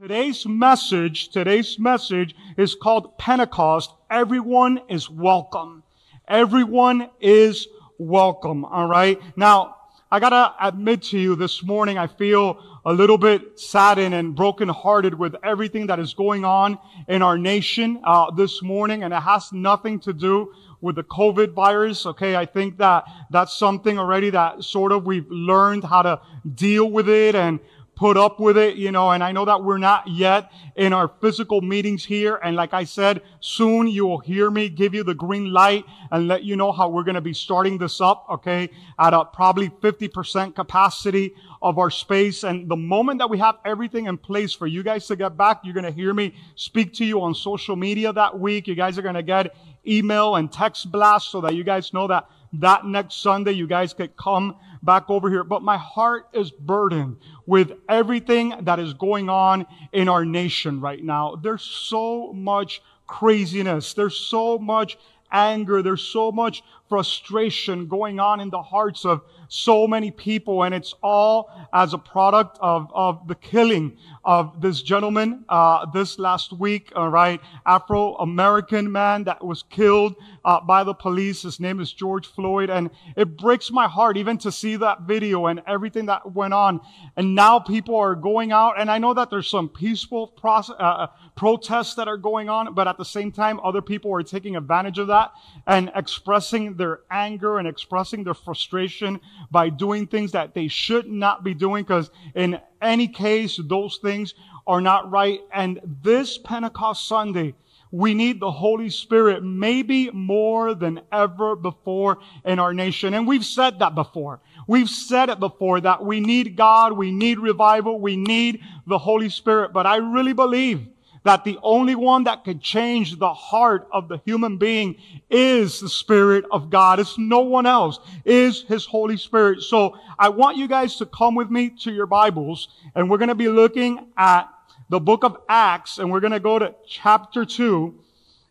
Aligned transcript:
Today's 0.00 0.46
message, 0.46 1.28
today's 1.28 1.78
message 1.78 2.34
is 2.56 2.74
called 2.74 3.18
Pentecost. 3.18 3.92
Everyone 4.10 4.80
is 4.88 5.10
welcome. 5.10 5.82
Everyone 6.26 7.10
is 7.20 7.68
welcome. 7.98 8.64
All 8.64 8.86
right. 8.86 9.20
Now, 9.36 9.76
I 10.10 10.18
gotta 10.18 10.54
admit 10.58 11.02
to 11.10 11.18
you 11.18 11.36
this 11.36 11.62
morning, 11.62 11.98
I 11.98 12.06
feel 12.06 12.80
a 12.86 12.94
little 12.94 13.18
bit 13.18 13.60
saddened 13.60 14.14
and 14.14 14.34
brokenhearted 14.34 15.12
with 15.12 15.36
everything 15.44 15.86
that 15.88 15.98
is 15.98 16.14
going 16.14 16.46
on 16.46 16.78
in 17.06 17.20
our 17.20 17.36
nation 17.36 18.00
uh, 18.02 18.30
this 18.30 18.62
morning, 18.62 19.02
and 19.02 19.12
it 19.12 19.20
has 19.20 19.52
nothing 19.52 20.00
to 20.00 20.14
do 20.14 20.50
with 20.80 20.96
the 20.96 21.04
COVID 21.04 21.52
virus. 21.52 22.06
Okay, 22.06 22.36
I 22.36 22.46
think 22.46 22.78
that 22.78 23.04
that's 23.30 23.52
something 23.52 23.98
already 23.98 24.30
that 24.30 24.64
sort 24.64 24.92
of 24.92 25.04
we've 25.04 25.30
learned 25.30 25.84
how 25.84 26.00
to 26.00 26.20
deal 26.54 26.90
with 26.90 27.06
it 27.06 27.34
and 27.34 27.60
put 28.00 28.16
up 28.16 28.40
with 28.40 28.56
it, 28.56 28.76
you 28.76 28.90
know, 28.90 29.10
and 29.10 29.22
I 29.22 29.30
know 29.30 29.44
that 29.44 29.62
we're 29.62 29.76
not 29.76 30.08
yet 30.08 30.50
in 30.74 30.94
our 30.94 31.06
physical 31.20 31.60
meetings 31.60 32.02
here. 32.02 32.36
And 32.42 32.56
like 32.56 32.72
I 32.72 32.84
said, 32.84 33.20
soon 33.40 33.88
you 33.88 34.06
will 34.06 34.20
hear 34.20 34.50
me 34.50 34.70
give 34.70 34.94
you 34.94 35.04
the 35.04 35.14
green 35.14 35.52
light 35.52 35.84
and 36.10 36.26
let 36.26 36.42
you 36.42 36.56
know 36.56 36.72
how 36.72 36.88
we're 36.88 37.02
going 37.02 37.16
to 37.16 37.20
be 37.20 37.34
starting 37.34 37.76
this 37.76 38.00
up, 38.00 38.24
okay, 38.30 38.70
at 38.98 39.12
a 39.12 39.26
probably 39.26 39.68
50% 39.68 40.54
capacity 40.54 41.34
of 41.60 41.78
our 41.78 41.90
space. 41.90 42.42
And 42.42 42.70
the 42.70 42.76
moment 42.76 43.18
that 43.18 43.28
we 43.28 43.36
have 43.36 43.58
everything 43.66 44.06
in 44.06 44.16
place 44.16 44.54
for 44.54 44.66
you 44.66 44.82
guys 44.82 45.06
to 45.08 45.16
get 45.16 45.36
back, 45.36 45.60
you're 45.62 45.74
going 45.74 45.84
to 45.84 45.92
hear 45.92 46.14
me 46.14 46.34
speak 46.54 46.94
to 46.94 47.04
you 47.04 47.20
on 47.20 47.34
social 47.34 47.76
media 47.76 48.14
that 48.14 48.40
week. 48.40 48.66
You 48.66 48.76
guys 48.76 48.96
are 48.96 49.02
going 49.02 49.14
to 49.14 49.22
get 49.22 49.54
email 49.86 50.36
and 50.36 50.50
text 50.50 50.90
blast 50.90 51.30
so 51.30 51.42
that 51.42 51.54
you 51.54 51.64
guys 51.64 51.92
know 51.92 52.06
that 52.06 52.26
that 52.54 52.84
next 52.84 53.22
Sunday 53.22 53.52
you 53.52 53.66
guys 53.66 53.94
could 53.94 54.16
come 54.16 54.56
back 54.82 55.08
over 55.08 55.30
here. 55.30 55.44
But 55.44 55.62
my 55.62 55.76
heart 55.76 56.28
is 56.32 56.50
burdened 56.50 57.18
with 57.46 57.72
everything 57.88 58.54
that 58.62 58.78
is 58.78 58.92
going 58.94 59.28
on 59.28 59.66
in 59.92 60.08
our 60.08 60.24
nation 60.24 60.80
right 60.80 61.02
now. 61.02 61.36
There's 61.36 61.62
so 61.62 62.32
much 62.32 62.82
craziness. 63.06 63.94
There's 63.94 64.16
so 64.16 64.58
much 64.58 64.98
anger. 65.32 65.82
There's 65.82 66.02
so 66.02 66.32
much 66.32 66.62
frustration 66.90 67.86
going 67.86 68.20
on 68.20 68.40
in 68.40 68.50
the 68.50 68.60
hearts 68.60 69.06
of 69.06 69.22
so 69.48 69.86
many 69.86 70.10
people. 70.10 70.64
And 70.64 70.74
it's 70.74 70.92
all 71.02 71.50
as 71.72 71.94
a 71.94 71.98
product 71.98 72.58
of, 72.60 72.90
of 72.94 73.26
the 73.26 73.34
killing 73.34 73.96
of 74.24 74.60
this 74.60 74.82
gentleman, 74.82 75.44
uh, 75.48 75.86
this 75.86 76.18
last 76.18 76.52
week, 76.52 76.92
all 76.94 77.08
right? 77.08 77.40
Afro-American 77.64 78.92
man 78.92 79.24
that 79.24 79.42
was 79.42 79.62
killed, 79.62 80.14
uh, 80.44 80.60
by 80.60 80.84
the 80.84 80.94
police. 80.94 81.42
His 81.42 81.58
name 81.58 81.80
is 81.80 81.92
George 81.92 82.26
Floyd. 82.26 82.68
And 82.68 82.90
it 83.16 83.38
breaks 83.38 83.70
my 83.70 83.88
heart 83.88 84.18
even 84.18 84.36
to 84.38 84.52
see 84.52 84.76
that 84.76 85.02
video 85.02 85.46
and 85.46 85.62
everything 85.66 86.06
that 86.06 86.32
went 86.34 86.52
on. 86.52 86.80
And 87.16 87.34
now 87.34 87.58
people 87.60 87.96
are 87.96 88.14
going 88.14 88.52
out. 88.52 88.78
And 88.78 88.90
I 88.90 88.98
know 88.98 89.14
that 89.14 89.30
there's 89.30 89.48
some 89.48 89.68
peaceful 89.68 90.26
process, 90.26 90.76
uh, 90.78 90.82
uh, 90.82 91.06
protests 91.36 91.94
that 91.94 92.08
are 92.08 92.18
going 92.18 92.50
on, 92.50 92.74
but 92.74 92.86
at 92.86 92.98
the 92.98 93.04
same 93.04 93.32
time, 93.32 93.60
other 93.60 93.80
people 93.80 94.12
are 94.12 94.22
taking 94.22 94.56
advantage 94.56 94.98
of 94.98 95.06
that 95.06 95.32
and 95.66 95.90
expressing 95.94 96.74
their 96.80 97.00
anger 97.10 97.58
and 97.58 97.68
expressing 97.68 98.24
their 98.24 98.34
frustration 98.34 99.20
by 99.50 99.68
doing 99.68 100.06
things 100.06 100.32
that 100.32 100.54
they 100.54 100.66
should 100.66 101.06
not 101.06 101.44
be 101.44 101.52
doing 101.52 101.84
because 101.84 102.10
in 102.34 102.58
any 102.80 103.06
case, 103.06 103.60
those 103.62 103.98
things 103.98 104.32
are 104.66 104.80
not 104.80 105.10
right. 105.10 105.40
And 105.52 105.78
this 106.02 106.38
Pentecost 106.38 107.06
Sunday, 107.06 107.54
we 107.90 108.14
need 108.14 108.40
the 108.40 108.50
Holy 108.50 108.88
Spirit 108.88 109.44
maybe 109.44 110.10
more 110.12 110.74
than 110.74 111.02
ever 111.12 111.54
before 111.54 112.18
in 112.46 112.58
our 112.58 112.72
nation. 112.72 113.12
And 113.12 113.26
we've 113.26 113.44
said 113.44 113.80
that 113.80 113.94
before. 113.94 114.40
We've 114.66 114.88
said 114.88 115.28
it 115.28 115.38
before 115.38 115.82
that 115.82 116.02
we 116.02 116.20
need 116.20 116.56
God, 116.56 116.94
we 116.94 117.10
need 117.10 117.40
revival, 117.40 118.00
we 118.00 118.16
need 118.16 118.62
the 118.86 118.98
Holy 118.98 119.28
Spirit. 119.28 119.74
But 119.74 119.86
I 119.86 119.96
really 119.96 120.32
believe 120.32 120.86
that 121.24 121.44
the 121.44 121.58
only 121.62 121.94
one 121.94 122.24
that 122.24 122.44
could 122.44 122.60
change 122.60 123.18
the 123.18 123.32
heart 123.32 123.88
of 123.92 124.08
the 124.08 124.18
human 124.24 124.56
being 124.56 124.96
is 125.28 125.80
the 125.80 125.88
Spirit 125.88 126.44
of 126.50 126.70
God. 126.70 126.98
It's 126.98 127.18
no 127.18 127.40
one 127.40 127.66
else, 127.66 127.98
is 128.24 128.62
His 128.62 128.86
Holy 128.86 129.16
Spirit. 129.16 129.62
So 129.62 129.98
I 130.18 130.30
want 130.30 130.56
you 130.56 130.66
guys 130.66 130.96
to 130.96 131.06
come 131.06 131.34
with 131.34 131.50
me 131.50 131.70
to 131.80 131.92
your 131.92 132.06
Bibles 132.06 132.68
and 132.94 133.10
we're 133.10 133.18
going 133.18 133.28
to 133.28 133.34
be 133.34 133.48
looking 133.48 134.06
at 134.16 134.48
the 134.90 135.00
book 135.00 135.22
of 135.22 135.36
Acts, 135.48 135.98
and 135.98 136.10
we're 136.10 136.18
going 136.20 136.32
to 136.32 136.40
go 136.40 136.58
to 136.58 136.74
chapter 136.84 137.44
2, 137.44 137.94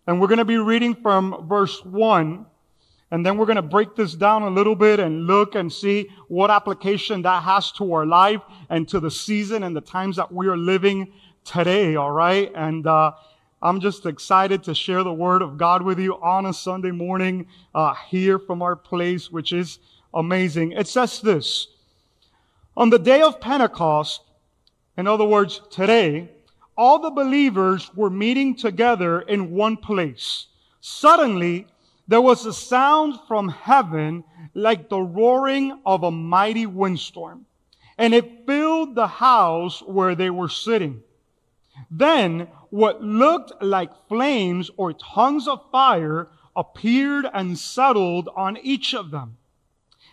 and 0.08 0.22
we're 0.22 0.28
going 0.28 0.38
to 0.38 0.46
be 0.46 0.58
reading 0.58 0.96
from 0.96 1.46
verse 1.50 1.84
1. 1.84 2.46
And 3.12 3.26
then 3.26 3.38
we're 3.38 3.46
going 3.48 3.58
to 3.58 3.62
break 3.62 3.96
this 3.96 4.14
down 4.14 4.44
a 4.44 4.50
little 4.50 4.76
bit 4.76 5.00
and 5.00 5.26
look 5.26 5.56
and 5.56 5.74
see 5.74 6.10
what 6.28 6.50
application 6.50 7.24
that 7.24 7.44
has 7.44 7.72
to 7.74 7.94
our 7.94 8.06
life 8.06 8.42
and 8.70 8.88
to 8.90 9.00
the 9.00 9.12
season 9.12 9.64
and 9.64 9.76
the 9.76 9.82
times 9.82 10.16
that 10.16 10.32
we 10.32 10.48
are 10.48 10.56
living 10.56 11.12
today, 11.44 11.96
all 11.96 12.12
right? 12.12 12.52
And 12.56 12.86
uh, 12.88 13.14
I'm 13.62 13.80
just 13.80 14.06
excited 14.06 14.64
to 14.64 14.74
share 14.74 15.04
the 15.04 15.14
word 15.14 15.42
of 15.42 15.58
God 15.58 15.82
with 15.82 16.00
you 16.00 16.16
on 16.22 16.46
a 16.46 16.54
Sunday 16.54 16.92
morning 16.92 17.48
uh, 17.76 17.94
here 18.08 18.40
from 18.40 18.62
our 18.62 18.76
place, 18.76 19.30
which 19.30 19.52
is 19.52 19.80
amazing. 20.14 20.72
It 20.72 20.88
says 20.88 21.20
this 21.22 21.68
On 22.78 22.90
the 22.90 23.00
day 23.00 23.22
of 23.22 23.42
Pentecost, 23.42 24.22
in 24.98 25.08
other 25.08 25.26
words, 25.26 25.62
today, 25.70 26.30
all 26.78 27.00
the 27.00 27.10
believers 27.10 27.94
were 27.94 28.10
meeting 28.10 28.56
together 28.56 29.22
in 29.22 29.52
one 29.52 29.76
place. 29.76 30.48
Suddenly, 30.80 31.68
there 32.08 32.22
was 32.22 32.46
a 32.46 32.54
sound 32.54 33.20
from 33.28 33.50
heaven 33.50 34.24
like 34.54 34.90
the 34.90 35.00
roaring 35.02 35.82
of 35.86 36.04
a 36.04 36.12
mighty 36.12 36.66
windstorm, 36.66 37.46
and 37.98 38.14
it 38.14 38.46
filled 38.48 38.96
the 38.96 39.08
house 39.08 39.82
where 39.82 40.16
they 40.16 40.30
were 40.30 40.50
sitting. 40.50 41.04
Then 41.90 42.48
what 42.70 43.04
looked 43.04 43.62
like 43.62 44.08
flames 44.08 44.70
or 44.78 44.94
tongues 44.94 45.48
of 45.48 45.70
fire 45.72 46.30
appeared 46.56 47.26
and 47.34 47.58
settled 47.58 48.30
on 48.36 48.58
each 48.58 48.94
of 48.94 49.12
them. 49.12 49.38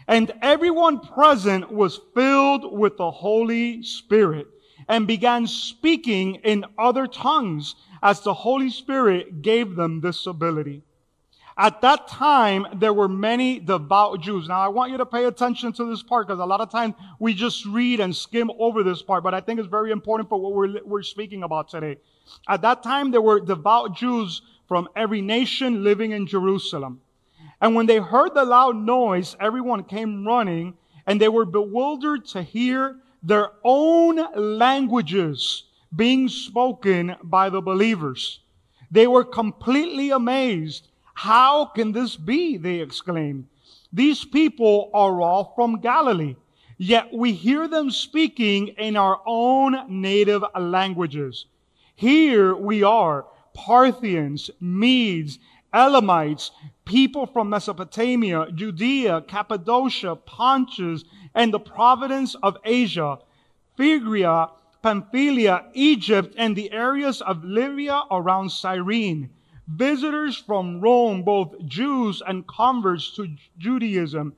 And 0.08 0.32
everyone 0.40 1.00
present 1.00 1.72
was 1.72 2.00
filled 2.14 2.78
with 2.78 2.96
the 2.96 3.10
Holy 3.10 3.82
Spirit 3.82 4.46
and 4.88 5.06
began 5.06 5.46
speaking 5.46 6.36
in 6.36 6.64
other 6.78 7.06
tongues 7.06 7.74
as 8.02 8.20
the 8.20 8.34
Holy 8.34 8.70
Spirit 8.70 9.42
gave 9.42 9.74
them 9.74 10.00
this 10.00 10.26
ability. 10.26 10.82
At 11.58 11.80
that 11.80 12.06
time, 12.06 12.66
there 12.74 12.92
were 12.92 13.08
many 13.08 13.58
devout 13.58 14.20
Jews. 14.20 14.46
Now, 14.46 14.60
I 14.60 14.68
want 14.68 14.92
you 14.92 14.98
to 14.98 15.06
pay 15.06 15.24
attention 15.24 15.72
to 15.74 15.86
this 15.86 16.02
part 16.02 16.26
because 16.26 16.38
a 16.38 16.44
lot 16.44 16.60
of 16.60 16.70
times 16.70 16.94
we 17.18 17.32
just 17.32 17.64
read 17.64 17.98
and 17.98 18.14
skim 18.14 18.50
over 18.58 18.82
this 18.82 19.00
part, 19.00 19.24
but 19.24 19.32
I 19.32 19.40
think 19.40 19.58
it's 19.58 19.68
very 19.68 19.90
important 19.90 20.28
for 20.28 20.38
what 20.38 20.52
we're, 20.52 20.82
we're 20.84 21.02
speaking 21.02 21.42
about 21.44 21.70
today. 21.70 21.96
At 22.46 22.60
that 22.60 22.82
time, 22.82 23.10
there 23.10 23.22
were 23.22 23.40
devout 23.40 23.96
Jews 23.96 24.42
from 24.68 24.88
every 24.94 25.22
nation 25.22 25.82
living 25.82 26.10
in 26.10 26.26
Jerusalem. 26.26 27.00
And 27.60 27.74
when 27.74 27.86
they 27.86 27.98
heard 27.98 28.34
the 28.34 28.44
loud 28.44 28.76
noise, 28.76 29.34
everyone 29.40 29.84
came 29.84 30.26
running 30.26 30.74
and 31.06 31.18
they 31.18 31.28
were 31.28 31.46
bewildered 31.46 32.26
to 32.26 32.42
hear 32.42 32.96
their 33.22 33.52
own 33.64 34.18
languages 34.58 35.64
being 35.94 36.28
spoken 36.28 37.16
by 37.22 37.48
the 37.48 37.62
believers. 37.62 38.40
They 38.90 39.06
were 39.06 39.24
completely 39.24 40.10
amazed. 40.10 40.88
How 41.16 41.64
can 41.64 41.92
this 41.92 42.14
be? 42.14 42.58
They 42.58 42.80
exclaimed. 42.80 43.46
These 43.90 44.26
people 44.26 44.90
are 44.92 45.22
all 45.22 45.54
from 45.56 45.80
Galilee, 45.80 46.36
yet 46.76 47.10
we 47.10 47.32
hear 47.32 47.66
them 47.66 47.90
speaking 47.90 48.68
in 48.76 48.98
our 48.98 49.22
own 49.24 49.78
native 49.88 50.44
languages. 50.54 51.46
Here 51.94 52.54
we 52.54 52.82
are, 52.82 53.24
Parthians, 53.54 54.50
Medes, 54.60 55.38
Elamites, 55.72 56.50
people 56.84 57.24
from 57.24 57.48
Mesopotamia, 57.48 58.52
Judea, 58.52 59.22
Cappadocia, 59.22 60.16
Pontus, 60.16 61.02
and 61.34 61.50
the 61.50 61.58
province 61.58 62.36
of 62.42 62.58
Asia, 62.62 63.16
Phrygia, 63.74 64.50
Pamphylia, 64.82 65.64
Egypt, 65.72 66.34
and 66.36 66.54
the 66.54 66.70
areas 66.72 67.22
of 67.22 67.42
Libya 67.42 68.02
around 68.10 68.50
Cyrene. 68.50 69.30
Visitors 69.68 70.36
from 70.36 70.80
Rome, 70.80 71.22
both 71.22 71.64
Jews 71.66 72.22
and 72.24 72.46
converts 72.46 73.10
to 73.16 73.36
Judaism, 73.58 74.34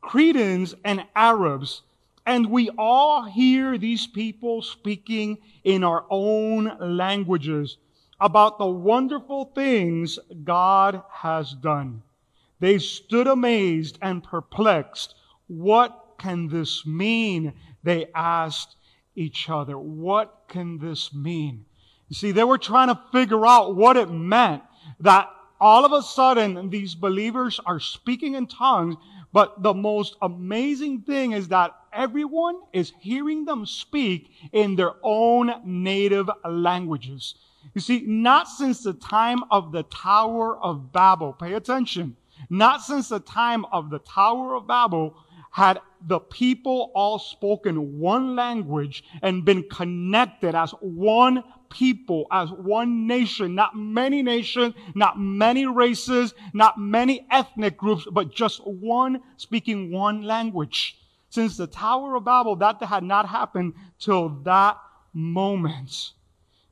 Cretans 0.00 0.74
and 0.84 1.04
Arabs. 1.14 1.82
And 2.26 2.50
we 2.50 2.68
all 2.76 3.24
hear 3.24 3.78
these 3.78 4.06
people 4.06 4.60
speaking 4.62 5.38
in 5.62 5.84
our 5.84 6.04
own 6.10 6.76
languages 6.80 7.76
about 8.20 8.58
the 8.58 8.66
wonderful 8.66 9.46
things 9.46 10.18
God 10.44 11.02
has 11.10 11.52
done. 11.52 12.02
They 12.60 12.78
stood 12.78 13.26
amazed 13.26 13.98
and 14.02 14.22
perplexed. 14.22 15.14
What 15.48 16.14
can 16.18 16.48
this 16.48 16.86
mean? 16.86 17.52
They 17.82 18.06
asked 18.14 18.76
each 19.16 19.48
other. 19.50 19.76
What 19.76 20.44
can 20.48 20.78
this 20.78 21.12
mean? 21.12 21.64
You 22.08 22.14
see, 22.14 22.30
they 22.30 22.44
were 22.44 22.58
trying 22.58 22.88
to 22.88 23.00
figure 23.10 23.46
out 23.46 23.74
what 23.74 23.96
it 23.96 24.10
meant 24.10 24.62
that 25.00 25.28
all 25.60 25.84
of 25.84 25.92
a 25.92 26.02
sudden 26.02 26.70
these 26.70 26.94
believers 26.94 27.60
are 27.64 27.80
speaking 27.80 28.34
in 28.34 28.46
tongues, 28.46 28.96
But 29.32 29.62
the 29.62 29.72
most 29.72 30.16
amazing 30.20 31.02
thing 31.02 31.32
is 31.32 31.48
that 31.48 31.74
everyone 31.92 32.60
is 32.72 32.92
hearing 33.00 33.46
them 33.46 33.64
speak 33.64 34.30
in 34.52 34.76
their 34.76 34.92
own 35.02 35.54
native 35.64 36.28
languages. 36.44 37.34
You 37.74 37.80
see, 37.80 38.02
not 38.06 38.48
since 38.48 38.82
the 38.82 38.92
time 38.92 39.44
of 39.50 39.72
the 39.72 39.84
Tower 39.84 40.58
of 40.58 40.92
Babel, 40.92 41.32
pay 41.32 41.54
attention, 41.54 42.16
not 42.50 42.82
since 42.82 43.08
the 43.08 43.20
time 43.20 43.64
of 43.66 43.88
the 43.88 44.00
Tower 44.00 44.54
of 44.56 44.66
Babel 44.66 45.16
had 45.50 45.80
the 46.06 46.20
people 46.20 46.90
all 46.94 47.18
spoken 47.18 47.98
one 47.98 48.34
language 48.36 49.04
and 49.22 49.44
been 49.44 49.62
connected 49.68 50.54
as 50.54 50.72
one 50.80 51.44
people, 51.70 52.26
as 52.30 52.50
one 52.50 53.06
nation, 53.06 53.54
not 53.54 53.76
many 53.76 54.22
nations, 54.22 54.74
not 54.94 55.18
many 55.18 55.66
races, 55.66 56.34
not 56.52 56.78
many 56.78 57.26
ethnic 57.30 57.76
groups, 57.76 58.06
but 58.10 58.32
just 58.32 58.66
one 58.66 59.20
speaking 59.36 59.90
one 59.90 60.22
language. 60.22 60.98
Since 61.30 61.56
the 61.56 61.66
Tower 61.66 62.16
of 62.16 62.24
Babel, 62.24 62.56
that 62.56 62.82
had 62.82 63.02
not 63.02 63.28
happened 63.28 63.74
till 63.98 64.28
that 64.44 64.76
moment. 65.14 66.12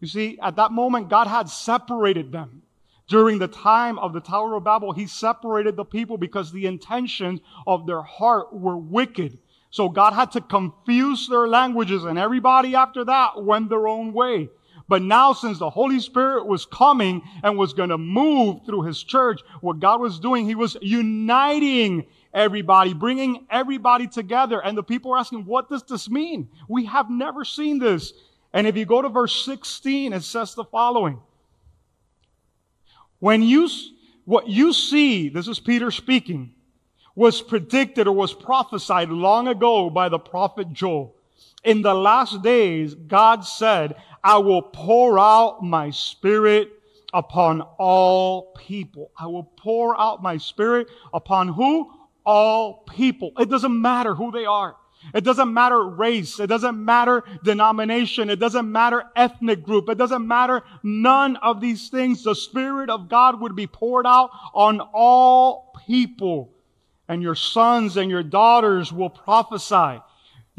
You 0.01 0.09
see, 0.09 0.39
at 0.43 0.57
that 0.57 0.73
moment, 0.73 1.09
God 1.09 1.27
had 1.27 1.49
separated 1.49 2.33
them. 2.33 2.63
During 3.11 3.41
the 3.41 3.49
time 3.49 3.99
of 3.99 4.13
the 4.13 4.21
Tower 4.21 4.55
of 4.55 4.63
Babel, 4.63 4.93
He 4.93 5.09
separated 5.09 5.75
the 5.75 5.85
people 5.85 6.17
because 6.17 6.53
the 6.53 6.67
intentions 6.67 7.41
of 7.67 7.85
their 7.85 8.03
heart 8.03 8.53
were 8.53 8.77
wicked. 8.77 9.37
So 9.71 9.89
God 9.89 10.13
had 10.13 10.31
to 10.33 10.41
confuse 10.41 11.27
their 11.27 11.49
languages 11.49 12.05
and 12.05 12.17
everybody 12.17 12.77
after 12.77 13.05
that 13.05 13.43
went 13.43 13.69
their 13.69 13.89
own 13.89 14.13
way. 14.13 14.49
But 14.89 15.03
now, 15.03 15.33
since 15.33 15.59
the 15.59 15.71
Holy 15.71 15.99
Spirit 15.99 16.47
was 16.47 16.67
coming 16.67 17.23
and 17.43 17.59
was 17.59 17.73
going 17.73 17.89
to 17.89 17.99
move 17.99 18.61
through 18.65 18.83
His 18.83 19.03
church, 19.03 19.41
what 19.61 19.81
God 19.81 20.01
was 20.01 20.21
doing, 20.21 20.47
He 20.47 20.55
was 20.55 20.77
uniting 20.81 22.07
everybody, 22.33 22.95
bringing 22.95 23.45
everybody 23.51 24.07
together. 24.07 24.61
And 24.61 24.79
the 24.79 24.85
people 24.85 25.13
are 25.13 25.19
asking, 25.19 25.47
what 25.47 25.69
does 25.69 25.83
this 25.83 26.09
mean? 26.09 26.49
We 26.69 26.85
have 26.85 27.11
never 27.11 27.45
seen 27.45 27.81
this. 27.81 28.13
And 28.53 28.69
if 28.69 28.77
you 28.77 28.85
go 28.85 29.03
to 29.03 29.09
verse 29.09 29.45
16, 29.45 30.13
it 30.13 30.23
says 30.23 30.55
the 30.55 30.65
following. 30.65 31.21
When 33.21 33.43
you, 33.43 33.69
what 34.25 34.49
you 34.49 34.73
see, 34.73 35.29
this 35.29 35.47
is 35.47 35.61
Peter 35.61 35.91
speaking, 35.91 36.55
was 37.15 37.43
predicted 37.43 38.07
or 38.07 38.13
was 38.15 38.33
prophesied 38.33 39.11
long 39.11 39.47
ago 39.47 39.91
by 39.91 40.09
the 40.09 40.19
prophet 40.19 40.73
Joel. 40.73 41.15
In 41.63 41.83
the 41.83 41.95
last 41.95 42.43
days, 42.43 42.95
God 42.95 43.45
said, 43.45 43.97
I 44.25 44.39
will 44.39 44.63
pour 44.63 45.19
out 45.19 45.63
my 45.63 45.91
spirit 45.91 46.71
upon 47.13 47.61
all 47.79 48.53
people. 48.55 49.11
I 49.19 49.27
will 49.27 49.45
pour 49.57 50.01
out 50.01 50.23
my 50.23 50.39
spirit 50.39 50.89
upon 51.13 51.49
who? 51.49 51.93
All 52.25 52.85
people. 52.89 53.33
It 53.39 53.51
doesn't 53.51 53.81
matter 53.81 54.15
who 54.15 54.31
they 54.31 54.47
are. 54.47 54.77
It 55.15 55.25
doesn't 55.25 55.53
matter 55.53 55.83
race. 55.83 56.39
It 56.41 56.47
doesn't 56.47 56.85
matter 56.85 57.25
denomination. 57.43 58.31
It 58.31 58.39
doesn't 58.39 58.71
matter 58.71 59.05
ethnic 59.17 59.63
group. 59.63 59.89
It 59.89 59.99
doesn't 59.99 60.27
matter 60.27 60.63
none 60.83 61.37
of 61.37 61.61
these 61.61 61.89
things. 61.89 62.23
The 62.23 62.35
Spirit 62.35 62.91
of 62.91 63.09
God 63.09 63.41
would 63.41 63.57
be 63.57 63.67
poured 63.67 64.07
out 64.07 64.31
on 64.55 64.81
all 64.93 65.73
people. 65.87 66.53
And 67.09 67.23
your 67.23 67.35
sons 67.35 67.97
and 67.97 68.11
your 68.11 68.23
daughters 68.23 68.93
will 68.93 69.11
prophesy. 69.11 70.01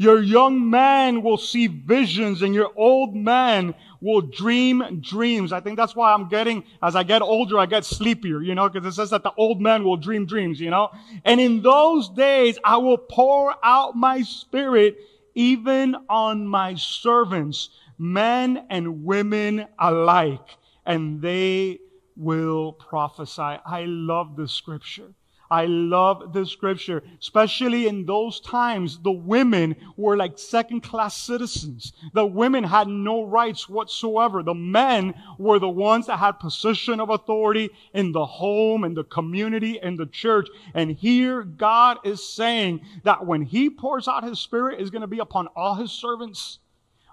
Your 0.02 0.20
young 0.20 0.68
man 0.68 1.22
will 1.22 1.38
see 1.38 1.68
visions 1.68 2.42
and 2.42 2.52
your 2.52 2.72
old 2.74 3.14
man 3.14 3.72
will 4.00 4.20
dream 4.20 4.98
dreams. 5.00 5.52
I 5.52 5.60
think 5.60 5.76
that's 5.76 5.94
why 5.94 6.12
I'm 6.12 6.28
getting, 6.28 6.64
as 6.82 6.96
I 6.96 7.04
get 7.04 7.22
older, 7.22 7.56
I 7.56 7.66
get 7.66 7.84
sleepier, 7.84 8.42
you 8.42 8.56
know, 8.56 8.68
because 8.68 8.84
it 8.84 8.96
says 8.96 9.10
that 9.10 9.22
the 9.22 9.32
old 9.36 9.60
man 9.60 9.84
will 9.84 9.96
dream 9.96 10.26
dreams, 10.26 10.58
you 10.58 10.70
know. 10.70 10.90
And 11.24 11.40
in 11.40 11.62
those 11.62 12.08
days, 12.08 12.58
I 12.64 12.78
will 12.78 12.98
pour 12.98 13.54
out 13.62 13.94
my 13.94 14.22
spirit 14.22 14.98
even 15.36 15.94
on 16.08 16.48
my 16.48 16.74
servants, 16.74 17.70
men 17.96 18.66
and 18.70 19.04
women 19.04 19.68
alike, 19.78 20.56
and 20.84 21.22
they 21.22 21.78
will 22.16 22.72
prophesy. 22.72 23.40
I 23.40 23.84
love 23.86 24.34
this 24.34 24.50
scripture. 24.50 25.14
I 25.52 25.66
love 25.66 26.32
the 26.32 26.46
scripture, 26.46 27.02
especially 27.20 27.86
in 27.86 28.06
those 28.06 28.40
times, 28.40 28.98
the 29.02 29.12
women 29.12 29.76
were 29.98 30.16
like 30.16 30.38
second 30.38 30.80
class 30.80 31.14
citizens. 31.14 31.92
The 32.14 32.24
women 32.24 32.64
had 32.64 32.88
no 32.88 33.24
rights 33.24 33.68
whatsoever. 33.68 34.42
The 34.42 34.54
men 34.54 35.12
were 35.36 35.58
the 35.58 35.68
ones 35.68 36.06
that 36.06 36.18
had 36.18 36.40
position 36.40 37.00
of 37.00 37.10
authority 37.10 37.68
in 37.92 38.12
the 38.12 38.24
home, 38.24 38.82
in 38.84 38.94
the 38.94 39.04
community, 39.04 39.78
in 39.82 39.96
the 39.96 40.06
church. 40.06 40.48
And 40.72 40.90
here 40.90 41.42
God 41.42 41.98
is 42.02 42.26
saying 42.26 42.80
that 43.04 43.26
when 43.26 43.42
he 43.42 43.68
pours 43.68 44.08
out 44.08 44.24
his 44.24 44.40
spirit 44.40 44.80
is 44.80 44.88
going 44.88 45.02
to 45.02 45.06
be 45.06 45.18
upon 45.18 45.48
all 45.48 45.74
his 45.74 45.92
servants, 45.92 46.60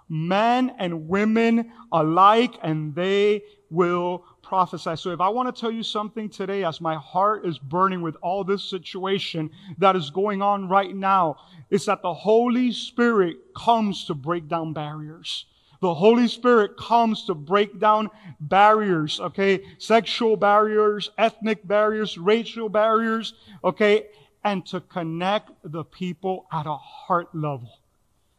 men 0.08 0.74
and 0.78 1.08
women 1.08 1.72
alike, 1.92 2.54
and 2.62 2.94
they 2.94 3.42
will 3.68 4.24
prophesy. 4.50 4.96
So 4.96 5.12
if 5.12 5.20
I 5.20 5.28
want 5.28 5.54
to 5.54 5.58
tell 5.58 5.70
you 5.70 5.84
something 5.84 6.28
today 6.28 6.64
as 6.64 6.80
my 6.80 6.96
heart 6.96 7.46
is 7.46 7.56
burning 7.56 8.02
with 8.02 8.16
all 8.20 8.42
this 8.42 8.64
situation 8.64 9.48
that 9.78 9.94
is 9.94 10.10
going 10.10 10.42
on 10.42 10.68
right 10.68 10.92
now, 10.92 11.36
it's 11.70 11.86
that 11.86 12.02
the 12.02 12.12
Holy 12.12 12.72
Spirit 12.72 13.36
comes 13.54 14.06
to 14.06 14.14
break 14.14 14.48
down 14.48 14.72
barriers. 14.72 15.46
The 15.80 15.94
Holy 15.94 16.26
Spirit 16.26 16.76
comes 16.76 17.26
to 17.26 17.34
break 17.34 17.78
down 17.78 18.10
barriers, 18.40 19.20
okay? 19.20 19.62
Sexual 19.78 20.36
barriers, 20.36 21.12
ethnic 21.16 21.64
barriers, 21.64 22.18
racial 22.18 22.68
barriers, 22.68 23.34
okay? 23.62 24.08
And 24.42 24.66
to 24.66 24.80
connect 24.80 25.52
the 25.62 25.84
people 25.84 26.46
at 26.52 26.66
a 26.66 26.76
heart 26.76 27.32
level. 27.36 27.70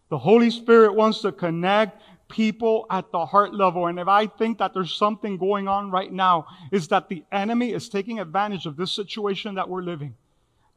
The 0.09 0.17
Holy 0.17 0.49
Spirit 0.49 0.93
wants 0.93 1.21
to 1.21 1.31
connect 1.31 2.01
people 2.31 2.87
at 2.89 3.11
the 3.11 3.25
heart 3.25 3.53
level. 3.53 3.87
And 3.87 3.99
if 3.99 4.07
I 4.07 4.25
think 4.25 4.57
that 4.57 4.73
there's 4.73 4.95
something 4.95 5.37
going 5.37 5.67
on 5.67 5.91
right 5.91 6.11
now, 6.11 6.47
is 6.71 6.87
that 6.87 7.09
the 7.09 7.23
enemy 7.31 7.73
is 7.73 7.89
taking 7.89 8.19
advantage 8.19 8.65
of 8.65 8.77
this 8.77 8.91
situation 8.91 9.55
that 9.55 9.69
we're 9.69 9.83
living. 9.83 10.15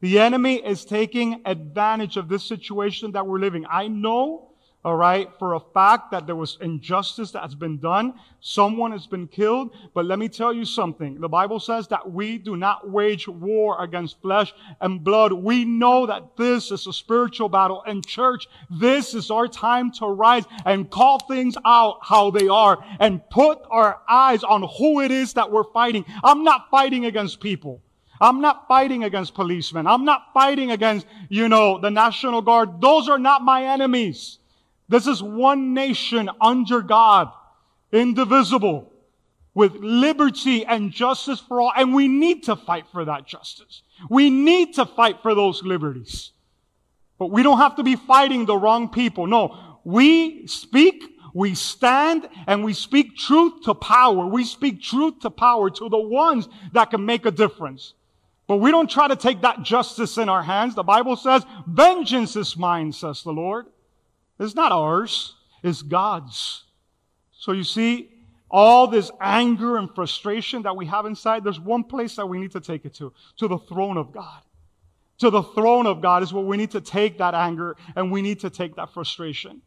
The 0.01 0.19
enemy 0.19 0.55
is 0.55 0.85
taking 0.85 1.41
advantage 1.45 2.17
of 2.17 2.27
this 2.27 2.43
situation 2.43 3.13
that 3.13 3.25
we're 3.25 3.39
living. 3.39 3.65
I 3.69 3.87
know 3.87 4.51
all 4.85 4.95
right, 4.95 5.27
for 5.39 5.55
a 5.55 5.59
fact 5.59 6.11
that 6.11 6.27
there 6.27 6.35
was 6.35 6.59
injustice 6.61 7.31
that 7.31 7.41
has 7.41 7.55
been 7.55 7.79
done. 7.79 8.13
Someone 8.39 8.91
has 8.91 9.07
been 9.07 9.27
killed. 9.27 9.75
But 9.95 10.05
let 10.05 10.19
me 10.19 10.29
tell 10.29 10.53
you 10.53 10.63
something. 10.63 11.19
The 11.19 11.27
Bible 11.27 11.59
says 11.59 11.87
that 11.87 12.11
we 12.11 12.37
do 12.37 12.55
not 12.55 12.87
wage 12.87 13.27
war 13.27 13.83
against 13.83 14.21
flesh 14.21 14.53
and 14.79 15.03
blood. 15.03 15.33
We 15.33 15.65
know 15.65 16.05
that 16.05 16.37
this 16.37 16.69
is 16.69 16.85
a 16.85 16.93
spiritual 16.93 17.49
battle. 17.49 17.81
And 17.87 18.05
church, 18.05 18.47
this 18.69 19.15
is 19.15 19.31
our 19.31 19.47
time 19.47 19.91
to 19.93 20.05
rise 20.05 20.43
and 20.65 20.87
call 20.87 21.17
things 21.17 21.57
out 21.65 21.97
how 22.03 22.29
they 22.29 22.47
are 22.47 22.77
and 22.99 23.27
put 23.31 23.57
our 23.71 24.01
eyes 24.07 24.43
on 24.43 24.69
who 24.77 25.01
it 25.01 25.09
is 25.09 25.33
that 25.33 25.51
we're 25.51 25.71
fighting. 25.73 26.05
I'm 26.23 26.43
not 26.43 26.69
fighting 26.69 27.05
against 27.05 27.39
people. 27.39 27.81
I'm 28.21 28.39
not 28.39 28.67
fighting 28.67 29.03
against 29.03 29.33
policemen. 29.33 29.87
I'm 29.87 30.05
not 30.05 30.31
fighting 30.31 30.69
against, 30.69 31.07
you 31.29 31.49
know, 31.49 31.79
the 31.79 31.89
National 31.89 32.43
Guard. 32.43 32.79
Those 32.81 33.09
are 33.09 33.17
not 33.17 33.41
my 33.41 33.65
enemies. 33.65 34.37
This 34.87 35.07
is 35.07 35.21
one 35.21 35.73
nation 35.73 36.29
under 36.39 36.81
God, 36.81 37.31
indivisible, 37.91 38.91
with 39.53 39.73
liberty 39.75 40.65
and 40.65 40.91
justice 40.91 41.39
for 41.39 41.61
all. 41.61 41.71
And 41.75 41.93
we 41.93 42.07
need 42.07 42.43
to 42.43 42.55
fight 42.55 42.85
for 42.91 43.05
that 43.05 43.25
justice. 43.25 43.81
We 44.09 44.29
need 44.29 44.75
to 44.75 44.85
fight 44.85 45.21
for 45.21 45.33
those 45.33 45.63
liberties. 45.63 46.31
But 47.17 47.31
we 47.31 47.43
don't 47.43 47.57
have 47.57 47.77
to 47.77 47.83
be 47.83 47.95
fighting 47.95 48.45
the 48.45 48.57
wrong 48.57 48.89
people. 48.89 49.25
No, 49.25 49.79
we 49.85 50.45
speak, 50.47 51.03
we 51.33 51.55
stand, 51.55 52.27
and 52.45 52.63
we 52.63 52.73
speak 52.73 53.15
truth 53.15 53.63
to 53.63 53.73
power. 53.73 54.27
We 54.27 54.43
speak 54.43 54.81
truth 54.81 55.21
to 55.21 55.29
power 55.29 55.69
to 55.69 55.89
the 55.89 55.97
ones 55.97 56.49
that 56.73 56.91
can 56.91 57.05
make 57.05 57.25
a 57.25 57.31
difference. 57.31 57.93
But 58.47 58.57
we 58.57 58.69
don't 58.71 58.89
try 58.89 59.07
to 59.07 59.15
take 59.15 59.41
that 59.41 59.63
justice 59.63 60.17
in 60.17 60.29
our 60.29 60.43
hands. 60.43 60.75
The 60.75 60.83
Bible 60.83 61.15
says, 61.15 61.43
vengeance 61.65 62.35
is 62.35 62.57
mine, 62.57 62.91
says 62.91 63.23
the 63.23 63.31
Lord. 63.31 63.65
It's 64.39 64.55
not 64.55 64.71
ours, 64.71 65.35
it's 65.63 65.81
God's. 65.81 66.63
So 67.31 67.51
you 67.51 67.63
see, 67.63 68.09
all 68.49 68.87
this 68.87 69.11
anger 69.19 69.77
and 69.77 69.93
frustration 69.93 70.61
that 70.63 70.75
we 70.75 70.85
have 70.85 71.05
inside, 71.05 71.43
there's 71.43 71.59
one 71.59 71.83
place 71.83 72.15
that 72.15 72.25
we 72.25 72.39
need 72.39 72.51
to 72.51 72.61
take 72.61 72.85
it 72.85 72.93
to, 72.95 73.11
to 73.37 73.47
the 73.47 73.57
throne 73.57 73.97
of 73.97 74.11
God. 74.11 74.41
To 75.19 75.29
the 75.29 75.43
throne 75.43 75.87
of 75.87 76.01
God 76.01 76.23
is 76.23 76.33
where 76.33 76.43
we 76.43 76.57
need 76.57 76.71
to 76.71 76.81
take 76.81 77.17
that 77.17 77.33
anger 77.33 77.75
and 77.95 78.11
we 78.11 78.21
need 78.21 78.39
to 78.41 78.49
take 78.49 78.75
that 78.75 78.93
frustration. 78.93 79.61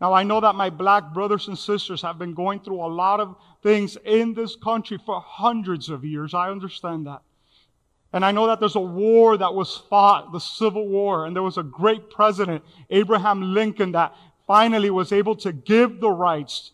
Now, 0.00 0.12
I 0.12 0.22
know 0.22 0.40
that 0.40 0.54
my 0.54 0.70
black 0.70 1.14
brothers 1.14 1.48
and 1.48 1.58
sisters 1.58 2.02
have 2.02 2.18
been 2.18 2.34
going 2.34 2.60
through 2.60 2.80
a 2.80 2.86
lot 2.86 3.18
of 3.18 3.36
things 3.62 3.96
in 4.04 4.34
this 4.34 4.54
country 4.54 4.98
for 5.04 5.20
hundreds 5.20 5.88
of 5.88 6.04
years. 6.04 6.34
I 6.34 6.50
understand 6.50 7.06
that. 7.06 7.22
And 8.12 8.24
I 8.24 8.30
know 8.32 8.46
that 8.46 8.60
there's 8.60 8.76
a 8.76 8.80
war 8.80 9.36
that 9.36 9.54
was 9.54 9.76
fought, 9.90 10.32
the 10.32 10.38
Civil 10.38 10.88
War, 10.88 11.26
and 11.26 11.34
there 11.34 11.42
was 11.42 11.58
a 11.58 11.62
great 11.62 12.10
president, 12.10 12.64
Abraham 12.88 13.54
Lincoln, 13.54 13.92
that 13.92 14.14
finally 14.46 14.90
was 14.90 15.12
able 15.12 15.36
to 15.36 15.52
give 15.52 16.00
the 16.00 16.10
rights 16.10 16.72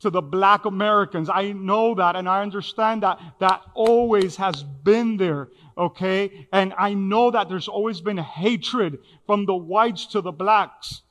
to 0.00 0.10
the 0.10 0.22
black 0.22 0.64
Americans. 0.64 1.28
I 1.32 1.52
know 1.52 1.94
that 1.94 2.14
and 2.14 2.28
I 2.28 2.42
understand 2.42 3.02
that 3.02 3.18
that 3.40 3.62
always 3.74 4.36
has 4.36 4.62
been 4.62 5.16
there. 5.16 5.48
Okay. 5.76 6.46
And 6.52 6.74
I 6.78 6.94
know 6.94 7.30
that 7.30 7.48
there's 7.48 7.68
always 7.68 8.00
been 8.00 8.18
hatred 8.18 8.98
from 9.26 9.46
the 9.46 9.54
whites 9.54 10.06
to 10.06 10.20
the 10.20 10.30
blacks. 10.30 11.02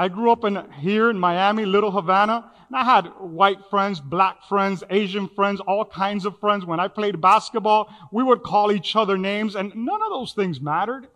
I 0.00 0.08
grew 0.08 0.32
up 0.32 0.46
in 0.46 0.58
here 0.78 1.10
in 1.10 1.18
Miami, 1.18 1.66
Little 1.66 1.90
Havana, 1.90 2.50
and 2.68 2.74
I 2.74 2.84
had 2.84 3.08
white 3.18 3.58
friends, 3.68 4.00
black 4.00 4.42
friends, 4.48 4.82
Asian 4.88 5.28
friends, 5.28 5.60
all 5.60 5.84
kinds 5.84 6.24
of 6.24 6.40
friends. 6.40 6.64
When 6.64 6.80
I 6.80 6.88
played 6.88 7.20
basketball, 7.20 7.92
we 8.10 8.22
would 8.22 8.42
call 8.42 8.72
each 8.72 8.96
other 8.96 9.18
names 9.18 9.56
and 9.56 9.74
none 9.76 10.00
of 10.02 10.08
those 10.08 10.32
things 10.32 10.58
mattered 10.58 11.08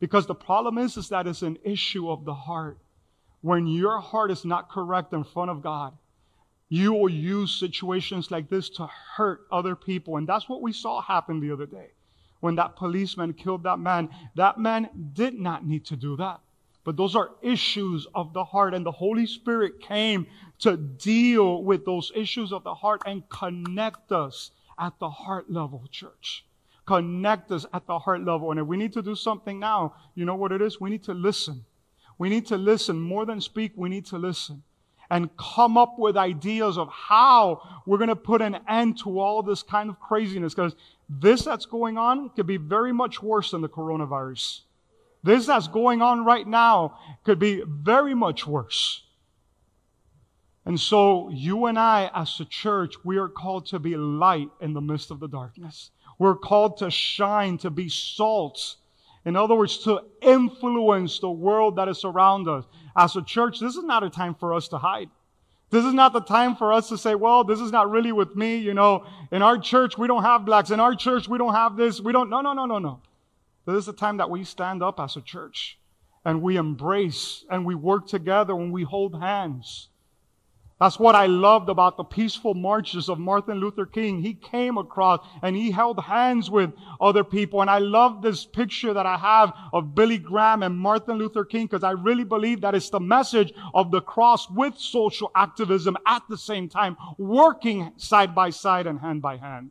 because 0.00 0.26
the 0.26 0.34
problem 0.34 0.78
is, 0.78 0.96
is 0.96 1.10
that 1.10 1.28
it's 1.28 1.42
an 1.42 1.58
issue 1.62 2.10
of 2.10 2.24
the 2.24 2.34
heart. 2.34 2.76
When 3.42 3.68
your 3.68 4.00
heart 4.00 4.32
is 4.32 4.44
not 4.44 4.68
correct 4.68 5.12
in 5.12 5.22
front 5.22 5.52
of 5.52 5.62
God, 5.62 5.96
you 6.68 6.92
will 6.92 7.08
use 7.08 7.54
situations 7.54 8.32
like 8.32 8.50
this 8.50 8.68
to 8.70 8.88
hurt 9.16 9.42
other 9.52 9.76
people. 9.76 10.16
And 10.16 10.28
that's 10.28 10.48
what 10.48 10.60
we 10.60 10.72
saw 10.72 11.00
happen 11.00 11.38
the 11.38 11.52
other 11.52 11.66
day. 11.66 11.92
When 12.40 12.56
that 12.56 12.74
policeman 12.74 13.34
killed 13.34 13.62
that 13.62 13.78
man, 13.78 14.08
that 14.34 14.58
man 14.58 14.88
did 15.12 15.38
not 15.38 15.64
need 15.64 15.84
to 15.84 15.94
do 15.94 16.16
that. 16.16 16.40
But 16.84 16.96
those 16.96 17.16
are 17.16 17.30
issues 17.42 18.06
of 18.14 18.32
the 18.32 18.44
heart. 18.44 18.74
And 18.74 18.84
the 18.84 18.92
Holy 18.92 19.26
Spirit 19.26 19.80
came 19.80 20.26
to 20.60 20.76
deal 20.76 21.62
with 21.62 21.84
those 21.84 22.12
issues 22.14 22.52
of 22.52 22.62
the 22.62 22.74
heart 22.74 23.02
and 23.06 23.28
connect 23.28 24.12
us 24.12 24.50
at 24.78 24.98
the 24.98 25.08
heart 25.08 25.50
level, 25.50 25.86
church. 25.90 26.44
Connect 26.86 27.50
us 27.50 27.64
at 27.72 27.86
the 27.86 27.98
heart 27.98 28.22
level. 28.22 28.50
And 28.50 28.60
if 28.60 28.66
we 28.66 28.76
need 28.76 28.92
to 28.92 29.02
do 29.02 29.14
something 29.14 29.58
now, 29.58 29.94
you 30.14 30.26
know 30.26 30.34
what 30.34 30.52
it 30.52 30.60
is? 30.60 30.80
We 30.80 30.90
need 30.90 31.02
to 31.04 31.14
listen. 31.14 31.64
We 32.18 32.28
need 32.28 32.46
to 32.46 32.56
listen. 32.56 33.00
More 33.00 33.24
than 33.24 33.40
speak, 33.40 33.72
we 33.76 33.88
need 33.88 34.06
to 34.06 34.18
listen 34.18 34.62
and 35.10 35.34
come 35.36 35.76
up 35.76 35.98
with 35.98 36.16
ideas 36.16 36.78
of 36.78 36.88
how 36.88 37.60
we're 37.86 37.98
going 37.98 38.08
to 38.08 38.16
put 38.16 38.42
an 38.42 38.58
end 38.68 38.98
to 38.98 39.18
all 39.18 39.42
this 39.42 39.62
kind 39.62 39.90
of 39.90 40.00
craziness 40.00 40.54
because 40.54 40.74
this 41.08 41.44
that's 41.44 41.66
going 41.66 41.98
on 41.98 42.30
could 42.30 42.46
be 42.46 42.56
very 42.56 42.92
much 42.92 43.22
worse 43.22 43.50
than 43.50 43.60
the 43.60 43.68
coronavirus. 43.68 44.60
This 45.24 45.46
that's 45.46 45.68
going 45.68 46.02
on 46.02 46.24
right 46.24 46.46
now 46.46 46.98
could 47.24 47.38
be 47.38 47.62
very 47.66 48.14
much 48.14 48.46
worse. 48.46 49.02
And 50.66 50.78
so 50.78 51.30
you 51.30 51.64
and 51.64 51.78
I 51.78 52.10
as 52.14 52.38
a 52.40 52.44
church, 52.44 52.94
we 53.04 53.16
are 53.16 53.28
called 53.28 53.66
to 53.66 53.78
be 53.78 53.96
light 53.96 54.50
in 54.60 54.74
the 54.74 54.82
midst 54.82 55.10
of 55.10 55.20
the 55.20 55.26
darkness. 55.26 55.90
We're 56.18 56.36
called 56.36 56.76
to 56.78 56.90
shine, 56.90 57.56
to 57.58 57.70
be 57.70 57.88
salt. 57.88 58.76
In 59.24 59.34
other 59.34 59.54
words, 59.54 59.78
to 59.84 60.02
influence 60.20 61.18
the 61.18 61.30
world 61.30 61.76
that 61.76 61.88
is 61.88 62.04
around 62.04 62.46
us 62.46 62.64
as 62.94 63.16
a 63.16 63.22
church, 63.22 63.60
this 63.60 63.76
is 63.76 63.84
not 63.84 64.04
a 64.04 64.10
time 64.10 64.34
for 64.34 64.52
us 64.52 64.68
to 64.68 64.78
hide. 64.78 65.08
This 65.70 65.86
is 65.86 65.94
not 65.94 66.12
the 66.12 66.20
time 66.20 66.54
for 66.54 66.72
us 66.72 66.90
to 66.90 66.98
say, 66.98 67.14
well, 67.14 67.44
this 67.44 67.60
is 67.60 67.72
not 67.72 67.90
really 67.90 68.12
with 68.12 68.36
me. 68.36 68.58
You 68.58 68.74
know, 68.74 69.06
in 69.32 69.40
our 69.40 69.58
church, 69.58 69.96
we 69.96 70.06
don't 70.06 70.22
have 70.22 70.44
blacks. 70.44 70.70
In 70.70 70.80
our 70.80 70.94
church, 70.94 71.28
we 71.28 71.38
don't 71.38 71.54
have 71.54 71.76
this. 71.76 72.00
We 72.00 72.12
don't, 72.12 72.28
no, 72.28 72.42
no, 72.42 72.52
no, 72.52 72.66
no, 72.66 72.78
no. 72.78 73.00
This 73.66 73.76
is 73.76 73.86
the 73.86 73.92
time 73.92 74.18
that 74.18 74.30
we 74.30 74.44
stand 74.44 74.82
up 74.82 75.00
as 75.00 75.16
a 75.16 75.22
church 75.22 75.78
and 76.24 76.42
we 76.42 76.56
embrace 76.56 77.44
and 77.50 77.64
we 77.64 77.74
work 77.74 78.06
together 78.06 78.54
and 78.54 78.72
we 78.72 78.82
hold 78.82 79.20
hands. 79.20 79.88
That's 80.80 80.98
what 80.98 81.14
I 81.14 81.26
loved 81.26 81.68
about 81.68 81.96
the 81.96 82.04
peaceful 82.04 82.52
marches 82.52 83.08
of 83.08 83.18
Martin 83.18 83.58
Luther 83.58 83.86
King. 83.86 84.20
He 84.20 84.34
came 84.34 84.76
across 84.76 85.24
and 85.40 85.54
he 85.54 85.70
held 85.70 86.00
hands 86.00 86.50
with 86.50 86.72
other 87.00 87.22
people. 87.22 87.60
And 87.60 87.70
I 87.70 87.78
love 87.78 88.22
this 88.22 88.44
picture 88.44 88.92
that 88.92 89.06
I 89.06 89.16
have 89.16 89.54
of 89.72 89.94
Billy 89.94 90.18
Graham 90.18 90.62
and 90.64 90.76
Martin 90.76 91.16
Luther 91.16 91.44
King 91.44 91.66
because 91.66 91.84
I 91.84 91.92
really 91.92 92.24
believe 92.24 92.60
that 92.62 92.74
it's 92.74 92.90
the 92.90 93.00
message 93.00 93.54
of 93.72 93.92
the 93.92 94.00
cross 94.00 94.50
with 94.50 94.76
social 94.76 95.30
activism 95.34 95.96
at 96.06 96.22
the 96.28 96.36
same 96.36 96.68
time, 96.68 96.96
working 97.18 97.92
side 97.96 98.34
by 98.34 98.50
side 98.50 98.88
and 98.88 98.98
hand 98.98 99.22
by 99.22 99.36
hand. 99.36 99.70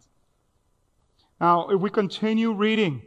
Now, 1.42 1.68
if 1.68 1.82
we 1.82 1.90
continue 1.90 2.54
reading, 2.54 3.02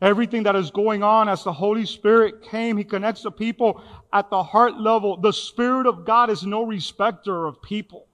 Everything 0.00 0.44
that 0.44 0.54
is 0.54 0.70
going 0.70 1.02
on 1.02 1.28
as 1.28 1.42
the 1.42 1.52
Holy 1.52 1.84
Spirit 1.84 2.42
came, 2.42 2.76
He 2.76 2.84
connects 2.84 3.22
the 3.22 3.32
people 3.32 3.82
at 4.12 4.30
the 4.30 4.42
heart 4.42 4.78
level. 4.78 5.16
The 5.16 5.32
Spirit 5.32 5.86
of 5.86 6.04
God 6.04 6.30
is 6.30 6.44
no 6.44 6.62
respecter 6.62 7.46
of 7.46 7.60
people. 7.62 8.06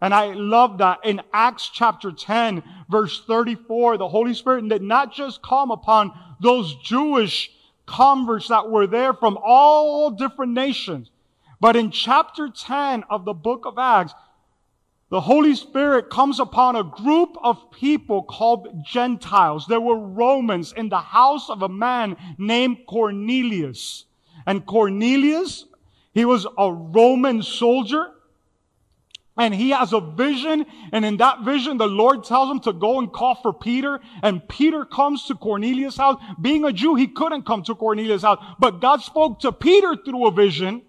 And 0.00 0.14
I 0.14 0.32
love 0.32 0.78
that 0.78 1.00
in 1.04 1.20
Acts 1.32 1.68
chapter 1.68 2.10
10, 2.10 2.62
verse 2.88 3.22
34, 3.26 3.98
the 3.98 4.08
Holy 4.08 4.32
Spirit 4.32 4.66
did 4.68 4.80
not 4.80 5.12
just 5.12 5.42
come 5.42 5.70
upon 5.70 6.12
those 6.40 6.74
Jewish 6.76 7.50
converts 7.84 8.48
that 8.48 8.70
were 8.70 8.86
there 8.86 9.12
from 9.12 9.38
all 9.44 10.10
different 10.10 10.52
nations, 10.52 11.10
but 11.60 11.76
in 11.76 11.90
chapter 11.90 12.48
10 12.48 13.04
of 13.10 13.26
the 13.26 13.34
book 13.34 13.66
of 13.66 13.76
Acts, 13.76 14.14
the 15.10 15.20
Holy 15.20 15.56
Spirit 15.56 16.08
comes 16.08 16.38
upon 16.38 16.76
a 16.76 16.84
group 16.84 17.36
of 17.42 17.72
people 17.72 18.22
called 18.22 18.84
Gentiles. 18.84 19.66
There 19.68 19.80
were 19.80 19.98
Romans 19.98 20.72
in 20.72 20.88
the 20.88 21.00
house 21.00 21.50
of 21.50 21.62
a 21.62 21.68
man 21.68 22.16
named 22.38 22.86
Cornelius. 22.86 24.04
And 24.46 24.64
Cornelius, 24.64 25.66
he 26.14 26.24
was 26.24 26.46
a 26.56 26.72
Roman 26.72 27.42
soldier. 27.42 28.12
And 29.36 29.52
he 29.52 29.70
has 29.70 29.92
a 29.92 30.00
vision. 30.00 30.64
And 30.92 31.04
in 31.04 31.16
that 31.16 31.42
vision, 31.42 31.78
the 31.78 31.88
Lord 31.88 32.22
tells 32.22 32.48
him 32.48 32.60
to 32.60 32.72
go 32.72 33.00
and 33.00 33.12
call 33.12 33.34
for 33.34 33.52
Peter. 33.52 33.98
And 34.22 34.48
Peter 34.48 34.84
comes 34.84 35.24
to 35.24 35.34
Cornelius' 35.34 35.96
house. 35.96 36.22
Being 36.40 36.64
a 36.64 36.72
Jew, 36.72 36.94
he 36.94 37.08
couldn't 37.08 37.46
come 37.46 37.64
to 37.64 37.74
Cornelius' 37.74 38.22
house. 38.22 38.44
But 38.60 38.80
God 38.80 39.02
spoke 39.02 39.40
to 39.40 39.50
Peter 39.50 39.96
through 39.96 40.28
a 40.28 40.30
vision 40.30 40.82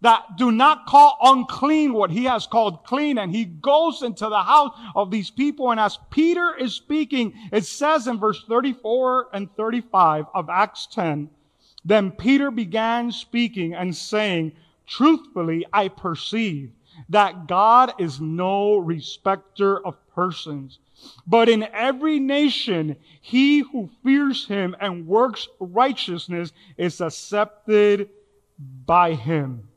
that 0.00 0.36
do 0.36 0.52
not 0.52 0.86
call 0.86 1.18
unclean 1.22 1.92
what 1.92 2.10
he 2.10 2.24
has 2.24 2.46
called 2.46 2.84
clean. 2.84 3.18
And 3.18 3.34
he 3.34 3.44
goes 3.44 4.02
into 4.02 4.28
the 4.28 4.42
house 4.42 4.76
of 4.94 5.10
these 5.10 5.30
people. 5.30 5.70
And 5.70 5.80
as 5.80 5.98
Peter 6.10 6.54
is 6.54 6.74
speaking, 6.74 7.32
it 7.52 7.64
says 7.64 8.06
in 8.06 8.18
verse 8.18 8.44
34 8.46 9.28
and 9.32 9.54
35 9.56 10.26
of 10.34 10.48
Acts 10.48 10.86
10, 10.92 11.30
then 11.84 12.10
Peter 12.10 12.50
began 12.50 13.12
speaking 13.12 13.74
and 13.74 13.94
saying, 13.94 14.52
truthfully, 14.86 15.64
I 15.72 15.88
perceive 15.88 16.72
that 17.08 17.46
God 17.46 17.92
is 17.98 18.20
no 18.20 18.78
respecter 18.78 19.84
of 19.86 19.96
persons. 20.14 20.78
But 21.26 21.48
in 21.48 21.62
every 21.72 22.18
nation, 22.18 22.96
he 23.20 23.60
who 23.60 23.90
fears 24.02 24.46
him 24.46 24.74
and 24.80 25.06
works 25.06 25.46
righteousness 25.60 26.52
is 26.76 27.00
accepted 27.00 28.08
by 28.58 29.12
him. 29.12 29.68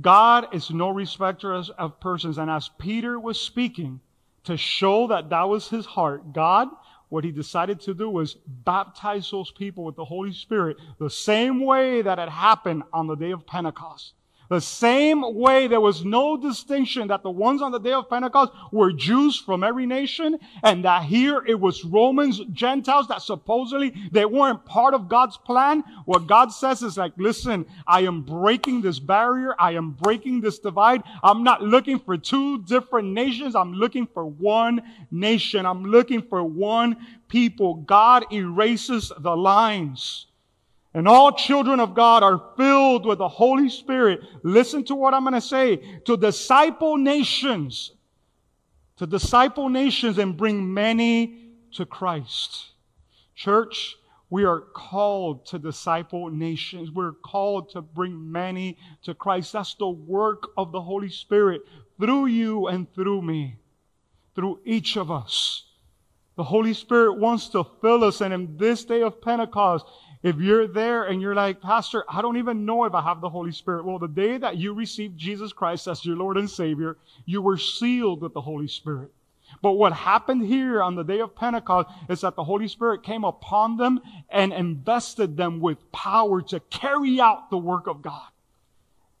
God 0.00 0.54
is 0.54 0.70
no 0.70 0.90
respecter 0.90 1.54
of 1.54 2.00
persons. 2.00 2.38
And 2.38 2.50
as 2.50 2.70
Peter 2.78 3.18
was 3.18 3.40
speaking 3.40 4.00
to 4.44 4.56
show 4.56 5.06
that 5.08 5.30
that 5.30 5.48
was 5.48 5.68
his 5.68 5.86
heart, 5.86 6.32
God, 6.32 6.68
what 7.08 7.24
he 7.24 7.32
decided 7.32 7.80
to 7.80 7.94
do 7.94 8.08
was 8.08 8.36
baptize 8.46 9.30
those 9.30 9.50
people 9.50 9.84
with 9.84 9.96
the 9.96 10.04
Holy 10.04 10.32
Spirit 10.32 10.76
the 10.98 11.10
same 11.10 11.64
way 11.64 12.02
that 12.02 12.18
it 12.18 12.28
happened 12.28 12.84
on 12.92 13.06
the 13.06 13.16
day 13.16 13.32
of 13.32 13.46
Pentecost. 13.46 14.14
The 14.50 14.60
same 14.60 15.22
way 15.36 15.68
there 15.68 15.80
was 15.80 16.04
no 16.04 16.36
distinction 16.36 17.06
that 17.06 17.22
the 17.22 17.30
ones 17.30 17.62
on 17.62 17.70
the 17.70 17.78
day 17.78 17.92
of 17.92 18.10
Pentecost 18.10 18.52
were 18.72 18.92
Jews 18.92 19.38
from 19.38 19.62
every 19.62 19.86
nation 19.86 20.40
and 20.64 20.84
that 20.84 21.04
here 21.04 21.44
it 21.46 21.54
was 21.58 21.84
Romans, 21.84 22.40
Gentiles 22.52 23.06
that 23.06 23.22
supposedly 23.22 23.94
they 24.10 24.24
weren't 24.24 24.64
part 24.64 24.92
of 24.92 25.08
God's 25.08 25.36
plan. 25.36 25.84
What 26.04 26.26
God 26.26 26.48
says 26.48 26.82
is 26.82 26.96
like, 26.96 27.12
listen, 27.16 27.64
I 27.86 28.00
am 28.00 28.22
breaking 28.22 28.80
this 28.80 28.98
barrier. 28.98 29.54
I 29.56 29.74
am 29.74 29.92
breaking 29.92 30.40
this 30.40 30.58
divide. 30.58 31.04
I'm 31.22 31.44
not 31.44 31.62
looking 31.62 32.00
for 32.00 32.18
two 32.18 32.64
different 32.64 33.12
nations. 33.12 33.54
I'm 33.54 33.72
looking 33.74 34.08
for 34.08 34.26
one 34.26 34.82
nation. 35.12 35.64
I'm 35.64 35.84
looking 35.84 36.22
for 36.22 36.42
one 36.42 36.96
people. 37.28 37.76
God 37.76 38.32
erases 38.32 39.12
the 39.16 39.36
lines. 39.36 40.26
And 40.92 41.06
all 41.06 41.32
children 41.32 41.78
of 41.78 41.94
God 41.94 42.22
are 42.22 42.42
filled 42.56 43.06
with 43.06 43.18
the 43.18 43.28
Holy 43.28 43.68
Spirit. 43.68 44.20
Listen 44.42 44.84
to 44.84 44.94
what 44.94 45.14
I'm 45.14 45.22
going 45.22 45.34
to 45.34 45.40
say. 45.40 46.00
To 46.06 46.16
disciple 46.16 46.96
nations. 46.96 47.92
To 48.96 49.06
disciple 49.06 49.68
nations 49.68 50.18
and 50.18 50.36
bring 50.36 50.74
many 50.74 51.38
to 51.74 51.86
Christ. 51.86 52.66
Church, 53.36 53.96
we 54.30 54.44
are 54.44 54.60
called 54.60 55.46
to 55.46 55.58
disciple 55.58 56.28
nations. 56.28 56.90
We're 56.90 57.12
called 57.12 57.70
to 57.70 57.82
bring 57.82 58.30
many 58.30 58.76
to 59.04 59.14
Christ. 59.14 59.52
That's 59.52 59.74
the 59.74 59.88
work 59.88 60.48
of 60.56 60.72
the 60.72 60.80
Holy 60.80 61.08
Spirit 61.08 61.62
through 62.00 62.26
you 62.26 62.66
and 62.66 62.92
through 62.94 63.22
me, 63.22 63.56
through 64.34 64.60
each 64.64 64.96
of 64.96 65.10
us. 65.10 65.64
The 66.36 66.44
Holy 66.44 66.74
Spirit 66.74 67.18
wants 67.18 67.48
to 67.50 67.64
fill 67.80 68.04
us. 68.04 68.20
And 68.20 68.32
in 68.32 68.56
this 68.56 68.84
day 68.84 69.02
of 69.02 69.20
Pentecost, 69.20 69.84
if 70.22 70.36
you're 70.36 70.66
there 70.66 71.04
and 71.04 71.22
you're 71.22 71.34
like, 71.34 71.60
Pastor, 71.60 72.04
I 72.08 72.20
don't 72.20 72.36
even 72.36 72.66
know 72.66 72.84
if 72.84 72.94
I 72.94 73.00
have 73.00 73.20
the 73.20 73.30
Holy 73.30 73.52
Spirit. 73.52 73.84
Well, 73.84 73.98
the 73.98 74.08
day 74.08 74.36
that 74.36 74.58
you 74.58 74.74
received 74.74 75.16
Jesus 75.16 75.52
Christ 75.52 75.88
as 75.88 76.04
your 76.04 76.16
Lord 76.16 76.36
and 76.36 76.50
Savior, 76.50 76.98
you 77.24 77.40
were 77.40 77.56
sealed 77.56 78.20
with 78.20 78.34
the 78.34 78.40
Holy 78.40 78.68
Spirit. 78.68 79.10
But 79.62 79.72
what 79.72 79.92
happened 79.92 80.46
here 80.46 80.82
on 80.82 80.94
the 80.94 81.02
day 81.02 81.20
of 81.20 81.34
Pentecost 81.34 81.88
is 82.08 82.20
that 82.20 82.36
the 82.36 82.44
Holy 82.44 82.68
Spirit 82.68 83.02
came 83.02 83.24
upon 83.24 83.78
them 83.78 84.00
and 84.28 84.52
invested 84.52 85.36
them 85.36 85.58
with 85.58 85.90
power 85.90 86.40
to 86.42 86.60
carry 86.60 87.20
out 87.20 87.50
the 87.50 87.58
work 87.58 87.86
of 87.86 88.02
God. 88.02 88.28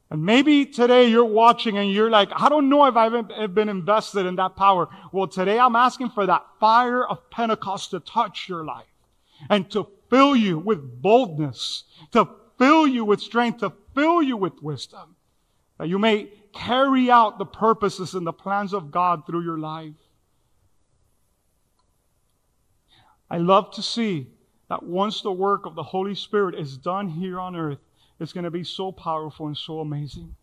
And 0.08 0.24
maybe 0.24 0.66
today 0.66 1.08
you're 1.08 1.24
watching 1.24 1.78
and 1.78 1.90
you're 1.90 2.10
like, 2.10 2.30
I 2.34 2.48
don't 2.48 2.68
know 2.68 2.84
if 2.86 2.96
I've 2.96 3.54
been 3.54 3.68
invested 3.68 4.26
in 4.26 4.36
that 4.36 4.54
power. 4.54 4.88
Well, 5.12 5.28
today 5.28 5.58
I'm 5.58 5.76
asking 5.76 6.10
for 6.10 6.26
that 6.26 6.44
fire 6.58 7.06
of 7.06 7.30
Pentecost 7.30 7.92
to 7.92 8.00
touch 8.00 8.48
your 8.48 8.64
life 8.64 8.86
and 9.48 9.70
to 9.70 9.88
fill 10.10 10.36
you 10.36 10.58
with 10.58 11.00
boldness, 11.00 11.84
to 12.12 12.28
fill 12.58 12.86
you 12.86 13.04
with 13.04 13.20
strength, 13.20 13.60
to 13.60 13.72
fill 13.94 14.22
you 14.22 14.36
with 14.36 14.62
wisdom, 14.62 15.16
that 15.78 15.88
you 15.88 15.98
may 15.98 16.28
carry 16.52 17.10
out 17.10 17.38
the 17.38 17.46
purposes 17.46 18.14
and 18.14 18.26
the 18.26 18.32
plans 18.32 18.74
of 18.74 18.90
God 18.90 19.24
through 19.26 19.44
your 19.44 19.58
life. 19.58 19.94
I 23.30 23.38
love 23.38 23.70
to 23.72 23.82
see 23.82 24.26
that 24.68 24.82
once 24.82 25.22
the 25.22 25.32
work 25.32 25.64
of 25.64 25.76
the 25.76 25.82
Holy 25.82 26.14
Spirit 26.14 26.54
is 26.54 26.76
done 26.76 27.08
here 27.08 27.38
on 27.38 27.54
earth, 27.54 27.78
it's 28.18 28.32
going 28.32 28.44
to 28.44 28.50
be 28.50 28.64
so 28.64 28.92
powerful 28.92 29.46
and 29.46 29.56
so 29.56 29.80
amazing. 29.80 30.34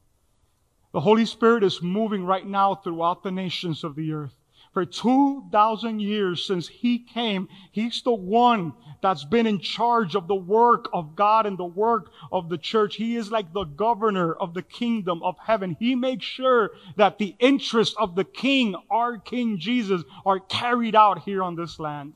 The 0.94 1.02
Holy 1.02 1.26
Spirit 1.26 1.64
is 1.64 1.82
moving 1.82 2.26
right 2.26 2.48
now 2.48 2.76
throughout 2.76 3.22
the 3.22 3.32
nations 3.32 3.84
of 3.84 3.96
the 3.96 4.14
earth. 4.14 4.34
For 4.78 4.86
2,000 4.86 6.00
years 6.02 6.46
since 6.46 6.68
He 6.68 7.00
came, 7.00 7.50
He's 7.72 8.04
the 8.04 8.14
one 8.14 8.74
that's 9.02 9.26
been 9.26 9.48
in 9.48 9.58
charge 9.58 10.14
of 10.14 10.28
the 10.28 10.36
work 10.36 10.88
of 10.94 11.16
God 11.16 11.48
and 11.48 11.58
the 11.58 11.66
work 11.66 12.12
of 12.32 12.48
the 12.48 12.60
church. 12.60 12.96
He 12.96 13.16
is 13.16 13.32
like 13.32 13.52
the 13.54 13.64
governor 13.64 14.34
of 14.34 14.54
the 14.54 14.62
kingdom 14.62 15.24
of 15.24 15.36
heaven. 15.40 15.76
He 15.80 15.96
makes 15.96 16.26
sure 16.26 16.74
that 16.96 17.18
the 17.18 17.36
interests 17.40 17.96
of 17.98 18.14
the 18.14 18.24
King, 18.24 18.76
our 18.92 19.18
King 19.18 19.58
Jesus, 19.58 20.04
are 20.24 20.40
carried 20.40 20.94
out 20.94 21.24
here 21.24 21.42
on 21.42 21.56
this 21.56 21.80
land. 21.80 22.14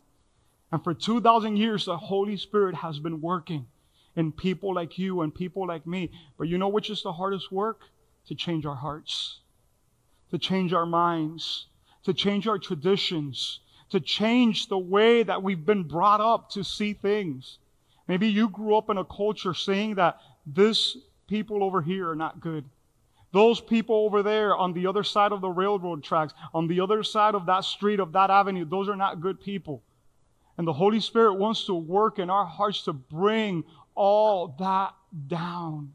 And 0.72 0.84
for 0.84 0.94
2,000 0.94 1.58
years, 1.58 1.86
the 1.86 1.98
Holy 1.98 2.38
Spirit 2.38 2.76
has 2.76 3.00
been 3.00 3.22
working 3.22 3.66
in 4.16 4.32
people 4.32 4.76
like 4.76 5.00
you 5.00 5.22
and 5.22 5.34
people 5.34 5.66
like 5.66 5.88
me. 5.88 6.12
But 6.38 6.48
you 6.48 6.60
know 6.60 6.70
which 6.70 6.92
is 6.92 7.02
the 7.02 7.14
hardest 7.14 7.52
work? 7.52 7.82
To 8.28 8.36
change 8.36 8.68
our 8.68 8.76
hearts, 8.76 9.40
to 10.30 10.38
change 10.38 10.74
our 10.74 10.86
minds, 10.86 11.66
to 12.04 12.14
change 12.14 12.48
our 12.48 12.58
traditions, 12.58 13.60
to 13.90 14.00
change 14.00 14.68
the 14.68 14.78
way 14.78 15.24
that 15.24 15.44
we've 15.44 15.66
been 15.66 15.84
brought 15.84 16.22
up 16.22 16.50
to 16.52 16.64
see 16.64 16.94
things. 16.94 17.60
Maybe 18.08 18.28
you 18.28 18.50
grew 18.50 18.76
up 18.76 18.90
in 18.90 18.98
a 18.98 19.06
culture 19.06 19.54
saying 19.54 19.96
that 19.96 20.20
this 20.46 20.98
people 21.28 21.64
over 21.64 21.82
here 21.82 22.10
are 22.10 22.16
not 22.16 22.40
good. 22.40 22.66
Those 23.32 23.62
people 23.62 23.96
over 23.96 24.24
there 24.24 24.56
on 24.56 24.74
the 24.74 24.88
other 24.88 25.04
side 25.04 25.32
of 25.32 25.40
the 25.40 25.50
railroad 25.50 26.04
tracks, 26.04 26.34
on 26.54 26.68
the 26.68 26.82
other 26.82 27.04
side 27.04 27.36
of 27.36 27.46
that 27.46 27.64
street, 27.64 28.00
of 28.00 28.12
that 28.12 28.30
avenue, 28.30 28.66
those 28.66 28.90
are 28.90 28.96
not 28.96 29.22
good 29.22 29.40
people. 29.40 29.82
And 30.58 30.68
the 30.68 30.74
Holy 30.74 31.00
Spirit 31.00 31.36
wants 31.36 31.66
to 31.66 31.74
work 31.74 32.20
in 32.20 32.30
our 32.30 32.46
hearts 32.46 32.84
to 32.84 32.94
bring 32.94 33.64
all 33.96 34.56
that 34.60 34.94
down. 35.28 35.94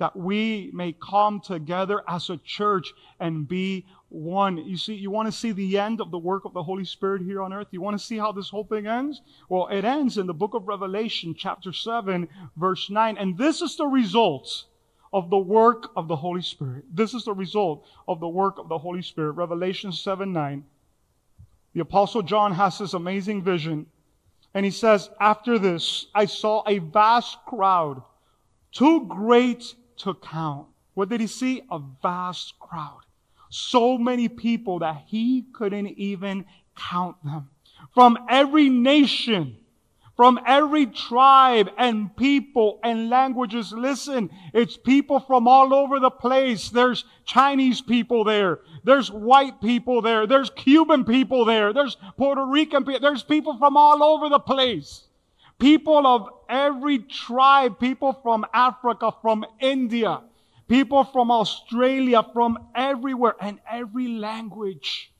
That 0.00 0.16
we 0.16 0.70
may 0.74 0.92
come 0.92 1.40
together 1.40 2.02
as 2.08 2.28
a 2.28 2.38
church 2.38 2.92
and 3.20 3.46
be 3.46 3.86
one. 4.08 4.58
You 4.58 4.76
see, 4.76 4.94
you 4.94 5.10
want 5.10 5.28
to 5.28 5.32
see 5.32 5.52
the 5.52 5.78
end 5.78 6.00
of 6.00 6.10
the 6.10 6.18
work 6.18 6.44
of 6.44 6.52
the 6.52 6.62
Holy 6.62 6.84
Spirit 6.84 7.22
here 7.22 7.40
on 7.40 7.52
earth? 7.52 7.68
You 7.70 7.80
want 7.80 7.98
to 7.98 8.04
see 8.04 8.18
how 8.18 8.32
this 8.32 8.50
whole 8.50 8.64
thing 8.64 8.86
ends? 8.86 9.20
Well, 9.48 9.68
it 9.68 9.84
ends 9.84 10.18
in 10.18 10.26
the 10.26 10.34
book 10.34 10.54
of 10.54 10.66
Revelation, 10.66 11.34
chapter 11.38 11.72
7, 11.72 12.28
verse 12.56 12.90
9. 12.90 13.16
And 13.16 13.38
this 13.38 13.62
is 13.62 13.76
the 13.76 13.86
result 13.86 14.64
of 15.12 15.30
the 15.30 15.38
work 15.38 15.90
of 15.96 16.08
the 16.08 16.16
Holy 16.16 16.42
Spirit. 16.42 16.84
This 16.92 17.14
is 17.14 17.24
the 17.24 17.34
result 17.34 17.86
of 18.08 18.20
the 18.20 18.28
work 18.28 18.58
of 18.58 18.68
the 18.68 18.78
Holy 18.78 19.02
Spirit. 19.02 19.32
Revelation 19.32 19.92
7, 19.92 20.32
9. 20.32 20.64
The 21.74 21.80
Apostle 21.80 22.22
John 22.22 22.52
has 22.52 22.78
this 22.78 22.94
amazing 22.94 23.42
vision 23.42 23.86
and 24.54 24.64
he 24.64 24.70
says, 24.70 25.10
after 25.20 25.58
this, 25.58 26.06
I 26.14 26.24
saw 26.24 26.64
a 26.66 26.78
vast 26.78 27.38
crowd, 27.46 28.02
too 28.72 29.06
great 29.06 29.74
to 30.02 30.14
count. 30.14 30.66
What 30.94 31.08
did 31.08 31.20
he 31.20 31.26
see? 31.26 31.62
A 31.70 31.80
vast 32.02 32.58
crowd. 32.58 33.00
So 33.48 33.98
many 33.98 34.28
people 34.28 34.80
that 34.80 35.04
he 35.06 35.46
couldn't 35.52 35.88
even 35.98 36.44
count 36.76 37.16
them. 37.24 37.50
From 37.94 38.18
every 38.28 38.68
nation, 38.68 39.56
from 40.20 40.38
every 40.46 40.84
tribe 40.84 41.70
and 41.78 42.14
people 42.14 42.78
and 42.84 43.08
languages. 43.08 43.72
Listen, 43.72 44.28
it's 44.52 44.76
people 44.76 45.18
from 45.18 45.48
all 45.48 45.72
over 45.72 45.98
the 45.98 46.10
place. 46.10 46.68
There's 46.68 47.06
Chinese 47.24 47.80
people 47.80 48.22
there. 48.24 48.60
There's 48.84 49.10
white 49.10 49.62
people 49.62 50.02
there. 50.02 50.26
There's 50.26 50.50
Cuban 50.50 51.06
people 51.06 51.46
there. 51.46 51.72
There's 51.72 51.96
Puerto 52.18 52.44
Rican 52.44 52.84
people. 52.84 53.00
There's 53.00 53.22
people 53.22 53.56
from 53.56 53.78
all 53.78 54.02
over 54.02 54.28
the 54.28 54.38
place. 54.38 55.04
People 55.60 56.06
of 56.06 56.28
every 56.48 56.98
tribe, 57.00 57.78
people 57.78 58.18
from 58.22 58.46
Africa, 58.52 59.12
from 59.20 59.44
India, 59.60 60.22
people 60.68 61.04
from 61.04 61.30
Australia, 61.30 62.24
from 62.32 62.58
everywhere 62.74 63.36
and 63.38 63.60
every 63.70 64.08
language. 64.08 65.12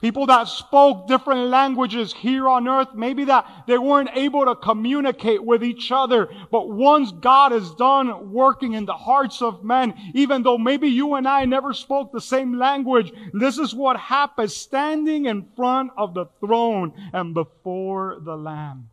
People 0.00 0.26
that 0.26 0.48
spoke 0.48 1.06
different 1.06 1.50
languages 1.50 2.12
here 2.12 2.48
on 2.48 2.66
earth, 2.66 2.88
maybe 2.96 3.22
that 3.26 3.46
they 3.68 3.78
weren't 3.78 4.10
able 4.14 4.44
to 4.44 4.56
communicate 4.56 5.44
with 5.44 5.62
each 5.62 5.92
other. 5.92 6.28
But 6.50 6.68
once 6.70 7.12
God 7.12 7.52
is 7.52 7.72
done 7.76 8.32
working 8.32 8.72
in 8.72 8.84
the 8.84 8.96
hearts 8.96 9.40
of 9.40 9.62
men, 9.62 9.94
even 10.14 10.42
though 10.42 10.58
maybe 10.58 10.88
you 10.88 11.14
and 11.14 11.28
I 11.28 11.44
never 11.44 11.72
spoke 11.72 12.10
the 12.10 12.20
same 12.20 12.58
language, 12.58 13.12
this 13.32 13.58
is 13.58 13.72
what 13.72 13.96
happens 13.96 14.56
standing 14.56 15.26
in 15.26 15.46
front 15.54 15.92
of 15.96 16.14
the 16.14 16.26
throne 16.40 16.92
and 17.12 17.32
before 17.32 18.18
the 18.20 18.36
Lamb. 18.36 18.88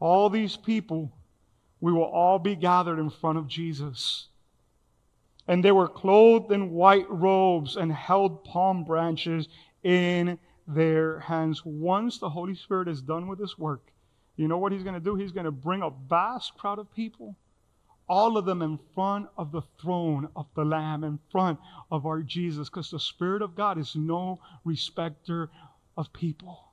All 0.00 0.30
these 0.30 0.56
people, 0.56 1.12
we 1.80 1.92
will 1.92 2.04
all 2.04 2.38
be 2.38 2.56
gathered 2.56 2.98
in 2.98 3.10
front 3.10 3.38
of 3.38 3.46
Jesus. 3.46 4.28
And 5.46 5.64
they 5.64 5.72
were 5.72 5.88
clothed 5.88 6.52
in 6.52 6.70
white 6.70 7.10
robes 7.10 7.76
and 7.76 7.92
held 7.92 8.44
palm 8.44 8.84
branches 8.84 9.48
in 9.82 10.38
their 10.66 11.20
hands. 11.20 11.64
Once 11.64 12.18
the 12.18 12.30
Holy 12.30 12.54
Spirit 12.54 12.88
is 12.88 13.02
done 13.02 13.26
with 13.26 13.38
His 13.38 13.58
work, 13.58 13.92
you 14.36 14.48
know 14.48 14.58
what 14.58 14.72
He's 14.72 14.82
going 14.82 14.94
to 14.94 15.00
do? 15.00 15.16
He's 15.16 15.32
going 15.32 15.44
to 15.44 15.50
bring 15.50 15.82
a 15.82 15.90
vast 15.90 16.56
crowd 16.56 16.78
of 16.78 16.92
people, 16.94 17.36
all 18.08 18.36
of 18.36 18.44
them 18.44 18.62
in 18.62 18.78
front 18.94 19.28
of 19.36 19.52
the 19.52 19.62
throne 19.80 20.28
of 20.34 20.46
the 20.54 20.64
Lamb, 20.64 21.04
in 21.04 21.18
front 21.30 21.58
of 21.90 22.06
our 22.06 22.22
Jesus, 22.22 22.68
because 22.68 22.90
the 22.90 23.00
Spirit 23.00 23.42
of 23.42 23.54
God 23.54 23.78
is 23.78 23.94
no 23.94 24.40
respecter 24.64 25.50
of 25.96 26.12
people. 26.12 26.64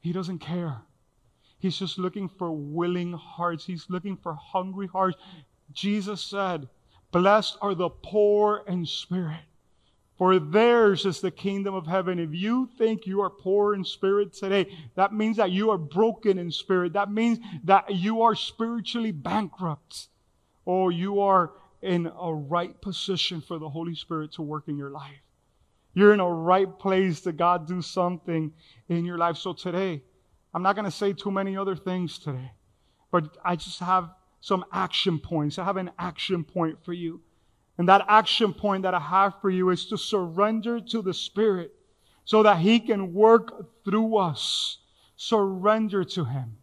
He 0.00 0.12
doesn't 0.12 0.38
care. 0.38 0.82
He's 1.64 1.78
just 1.78 1.98
looking 1.98 2.28
for 2.28 2.52
willing 2.52 3.12
hearts. 3.12 3.64
He's 3.64 3.86
looking 3.88 4.16
for 4.16 4.34
hungry 4.34 4.86
hearts. 4.86 5.16
Jesus 5.72 6.20
said, 6.20 6.68
Blessed 7.10 7.56
are 7.60 7.74
the 7.74 7.88
poor 7.88 8.62
in 8.68 8.84
spirit 8.86 9.40
for 10.16 10.38
theirs 10.38 11.06
is 11.06 11.20
the 11.20 11.30
kingdom 11.30 11.74
of 11.74 11.86
heaven. 11.86 12.20
If 12.20 12.32
you 12.32 12.68
think 12.78 13.06
you 13.06 13.20
are 13.22 13.30
poor 13.30 13.74
in 13.74 13.84
spirit 13.84 14.32
today, 14.32 14.66
that 14.94 15.12
means 15.12 15.36
that 15.38 15.50
you 15.50 15.70
are 15.70 15.78
broken 15.78 16.38
in 16.38 16.52
spirit. 16.52 16.92
That 16.92 17.10
means 17.10 17.40
that 17.64 17.92
you 17.92 18.22
are 18.22 18.36
spiritually 18.36 19.10
bankrupt. 19.10 20.08
Or 20.66 20.92
you 20.92 21.20
are 21.20 21.52
in 21.82 22.10
a 22.18 22.32
right 22.32 22.80
position 22.80 23.40
for 23.40 23.58
the 23.58 23.68
Holy 23.68 23.94
Spirit 23.94 24.32
to 24.32 24.42
work 24.42 24.68
in 24.68 24.76
your 24.78 24.90
life. 24.90 25.20
You're 25.94 26.14
in 26.14 26.20
a 26.20 26.32
right 26.32 26.78
place 26.78 27.20
to 27.22 27.32
God 27.32 27.66
do 27.66 27.82
something 27.82 28.52
in 28.88 29.04
your 29.04 29.18
life. 29.18 29.36
So 29.36 29.52
today, 29.52 30.02
I'm 30.54 30.62
not 30.62 30.76
going 30.76 30.84
to 30.84 30.90
say 30.90 31.12
too 31.12 31.32
many 31.32 31.56
other 31.56 31.74
things 31.74 32.18
today, 32.18 32.52
but 33.10 33.36
I 33.44 33.56
just 33.56 33.80
have 33.80 34.10
some 34.40 34.64
action 34.72 35.18
points. 35.18 35.58
I 35.58 35.64
have 35.64 35.76
an 35.76 35.90
action 35.98 36.44
point 36.44 36.78
for 36.84 36.92
you. 36.92 37.20
And 37.76 37.88
that 37.88 38.04
action 38.08 38.54
point 38.54 38.84
that 38.84 38.94
I 38.94 39.00
have 39.00 39.40
for 39.40 39.50
you 39.50 39.70
is 39.70 39.86
to 39.86 39.98
surrender 39.98 40.80
to 40.80 41.02
the 41.02 41.14
Spirit 41.14 41.74
so 42.24 42.42
that 42.44 42.58
He 42.58 42.78
can 42.78 43.12
work 43.12 43.84
through 43.84 44.16
us. 44.16 44.78
Surrender 45.16 46.04
to 46.04 46.24
Him. 46.24 46.58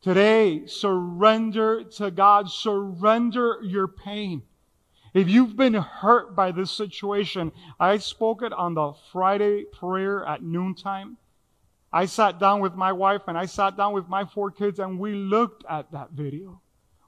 Today, 0.00 0.66
surrender 0.66 1.84
to 1.84 2.10
God. 2.10 2.50
Surrender 2.50 3.58
your 3.62 3.88
pain. 3.88 4.42
If 5.14 5.28
you've 5.28 5.56
been 5.56 5.74
hurt 5.74 6.34
by 6.34 6.52
this 6.52 6.70
situation, 6.70 7.52
I 7.78 7.98
spoke 7.98 8.42
it 8.42 8.52
on 8.52 8.74
the 8.74 8.94
Friday 9.12 9.64
prayer 9.64 10.24
at 10.24 10.42
noontime. 10.42 11.18
I 11.92 12.06
sat 12.06 12.38
down 12.38 12.60
with 12.60 12.74
my 12.74 12.92
wife 12.92 13.22
and 13.28 13.36
I 13.36 13.46
sat 13.46 13.76
down 13.76 13.92
with 13.92 14.08
my 14.08 14.24
four 14.24 14.50
kids 14.50 14.78
and 14.78 14.98
we 14.98 15.14
looked 15.14 15.64
at 15.68 15.92
that 15.92 16.12
video. 16.12 16.60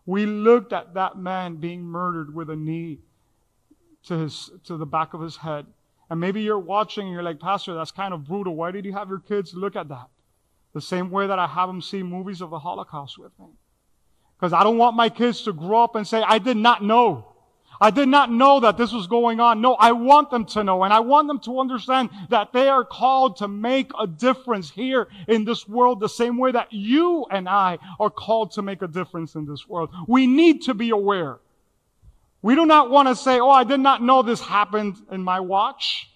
We 0.06 0.26
looked 0.26 0.72
at 0.72 0.94
that 0.94 1.16
man 1.16 1.56
being 1.56 1.82
murdered 1.82 2.34
with 2.34 2.50
a 2.50 2.56
knee 2.56 2.98
to 4.06 4.18
his 4.18 4.50
to 4.64 4.76
the 4.76 4.84
back 4.84 5.14
of 5.14 5.22
his 5.22 5.36
head. 5.36 5.66
And 6.10 6.20
maybe 6.20 6.42
you're 6.42 6.58
watching 6.58 7.04
and 7.04 7.12
you're 7.12 7.22
like, 7.22 7.40
Pastor, 7.40 7.74
that's 7.74 7.90
kind 7.90 8.12
of 8.12 8.26
brutal. 8.26 8.54
Why 8.54 8.70
did 8.70 8.84
you 8.84 8.92
have 8.92 9.08
your 9.08 9.20
kids 9.20 9.54
look 9.54 9.74
at 9.74 9.88
that? 9.88 10.08
The 10.74 10.82
same 10.82 11.10
way 11.10 11.26
that 11.26 11.38
I 11.38 11.46
have 11.46 11.68
them 11.68 11.80
see 11.80 12.02
movies 12.02 12.42
of 12.42 12.50
the 12.50 12.58
Holocaust 12.58 13.16
with 13.18 13.32
me. 13.38 13.46
Because 14.36 14.52
I 14.52 14.62
don't 14.62 14.76
want 14.76 14.96
my 14.96 15.08
kids 15.08 15.42
to 15.42 15.52
grow 15.52 15.82
up 15.82 15.94
and 15.94 16.06
say, 16.06 16.22
I 16.22 16.38
did 16.38 16.58
not 16.58 16.82
know. 16.82 17.33
I 17.80 17.90
did 17.90 18.08
not 18.08 18.30
know 18.30 18.60
that 18.60 18.76
this 18.76 18.92
was 18.92 19.06
going 19.06 19.40
on. 19.40 19.60
No, 19.60 19.74
I 19.74 19.92
want 19.92 20.30
them 20.30 20.44
to 20.46 20.64
know 20.64 20.84
and 20.84 20.92
I 20.92 21.00
want 21.00 21.28
them 21.28 21.40
to 21.40 21.60
understand 21.60 22.10
that 22.30 22.52
they 22.52 22.68
are 22.68 22.84
called 22.84 23.36
to 23.38 23.48
make 23.48 23.90
a 23.98 24.06
difference 24.06 24.70
here 24.70 25.08
in 25.28 25.44
this 25.44 25.68
world 25.68 26.00
the 26.00 26.08
same 26.08 26.38
way 26.38 26.52
that 26.52 26.72
you 26.72 27.26
and 27.30 27.48
I 27.48 27.78
are 27.98 28.10
called 28.10 28.52
to 28.52 28.62
make 28.62 28.82
a 28.82 28.88
difference 28.88 29.34
in 29.34 29.46
this 29.46 29.68
world. 29.68 29.90
We 30.06 30.26
need 30.26 30.62
to 30.62 30.74
be 30.74 30.90
aware. 30.90 31.38
We 32.42 32.54
do 32.54 32.66
not 32.66 32.90
want 32.90 33.08
to 33.08 33.16
say, 33.16 33.40
oh, 33.40 33.50
I 33.50 33.64
did 33.64 33.80
not 33.80 34.02
know 34.02 34.22
this 34.22 34.40
happened 34.40 34.96
in 35.10 35.22
my 35.22 35.40
watch. 35.40 36.10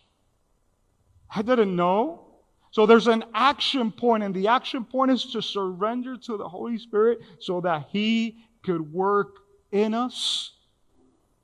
I 1.34 1.42
didn't 1.42 1.74
know. 1.74 2.26
So 2.70 2.84
there's 2.84 3.06
an 3.06 3.24
action 3.34 3.90
point, 3.90 4.22
and 4.22 4.34
the 4.34 4.48
action 4.48 4.84
point 4.84 5.10
is 5.10 5.24
to 5.32 5.40
surrender 5.40 6.16
to 6.18 6.36
the 6.36 6.48
Holy 6.48 6.78
Spirit 6.78 7.20
so 7.40 7.62
that 7.62 7.88
He 7.90 8.36
could 8.62 8.92
work 8.92 9.38
in 9.72 9.94
us. 9.94 10.52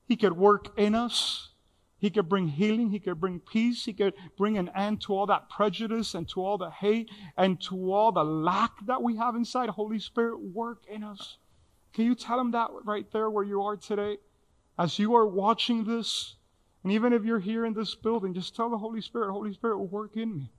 He 0.06 0.16
could 0.16 0.36
work 0.36 0.78
in 0.78 0.94
us. 0.94 1.50
He 1.98 2.10
could 2.10 2.28
bring 2.28 2.48
healing. 2.48 2.90
He 2.90 2.98
could 2.98 3.20
bring 3.20 3.40
peace. 3.40 3.84
He 3.84 3.94
could 3.94 4.14
bring 4.36 4.58
an 4.58 4.70
end 4.74 5.00
to 5.02 5.14
all 5.14 5.26
that 5.26 5.48
prejudice 5.48 6.14
and 6.14 6.28
to 6.30 6.44
all 6.44 6.58
the 6.58 6.70
hate 6.70 7.10
and 7.36 7.60
to 7.62 7.92
all 7.92 8.12
the 8.12 8.24
lack 8.24 8.84
that 8.86 9.02
we 9.02 9.16
have 9.16 9.34
inside. 9.34 9.70
Holy 9.70 9.98
Spirit, 9.98 10.38
work 10.40 10.82
in 10.88 11.02
us. 11.02 11.38
Can 11.94 12.04
you 12.04 12.14
tell 12.14 12.38
him 12.38 12.50
that 12.50 12.70
right 12.84 13.10
there 13.12 13.30
where 13.30 13.44
you 13.44 13.62
are 13.62 13.76
today? 13.76 14.18
As 14.76 14.98
you 14.98 15.14
are 15.14 15.26
watching 15.26 15.84
this, 15.84 16.34
and 16.82 16.92
even 16.92 17.12
if 17.12 17.24
you're 17.24 17.38
here 17.38 17.64
in 17.64 17.72
this 17.72 17.94
building, 17.94 18.34
just 18.34 18.54
tell 18.54 18.68
the 18.68 18.76
Holy 18.76 19.00
Spirit, 19.00 19.32
Holy 19.32 19.54
Spirit, 19.54 19.78
work 19.78 20.16
in 20.16 20.34
me. 20.34 20.50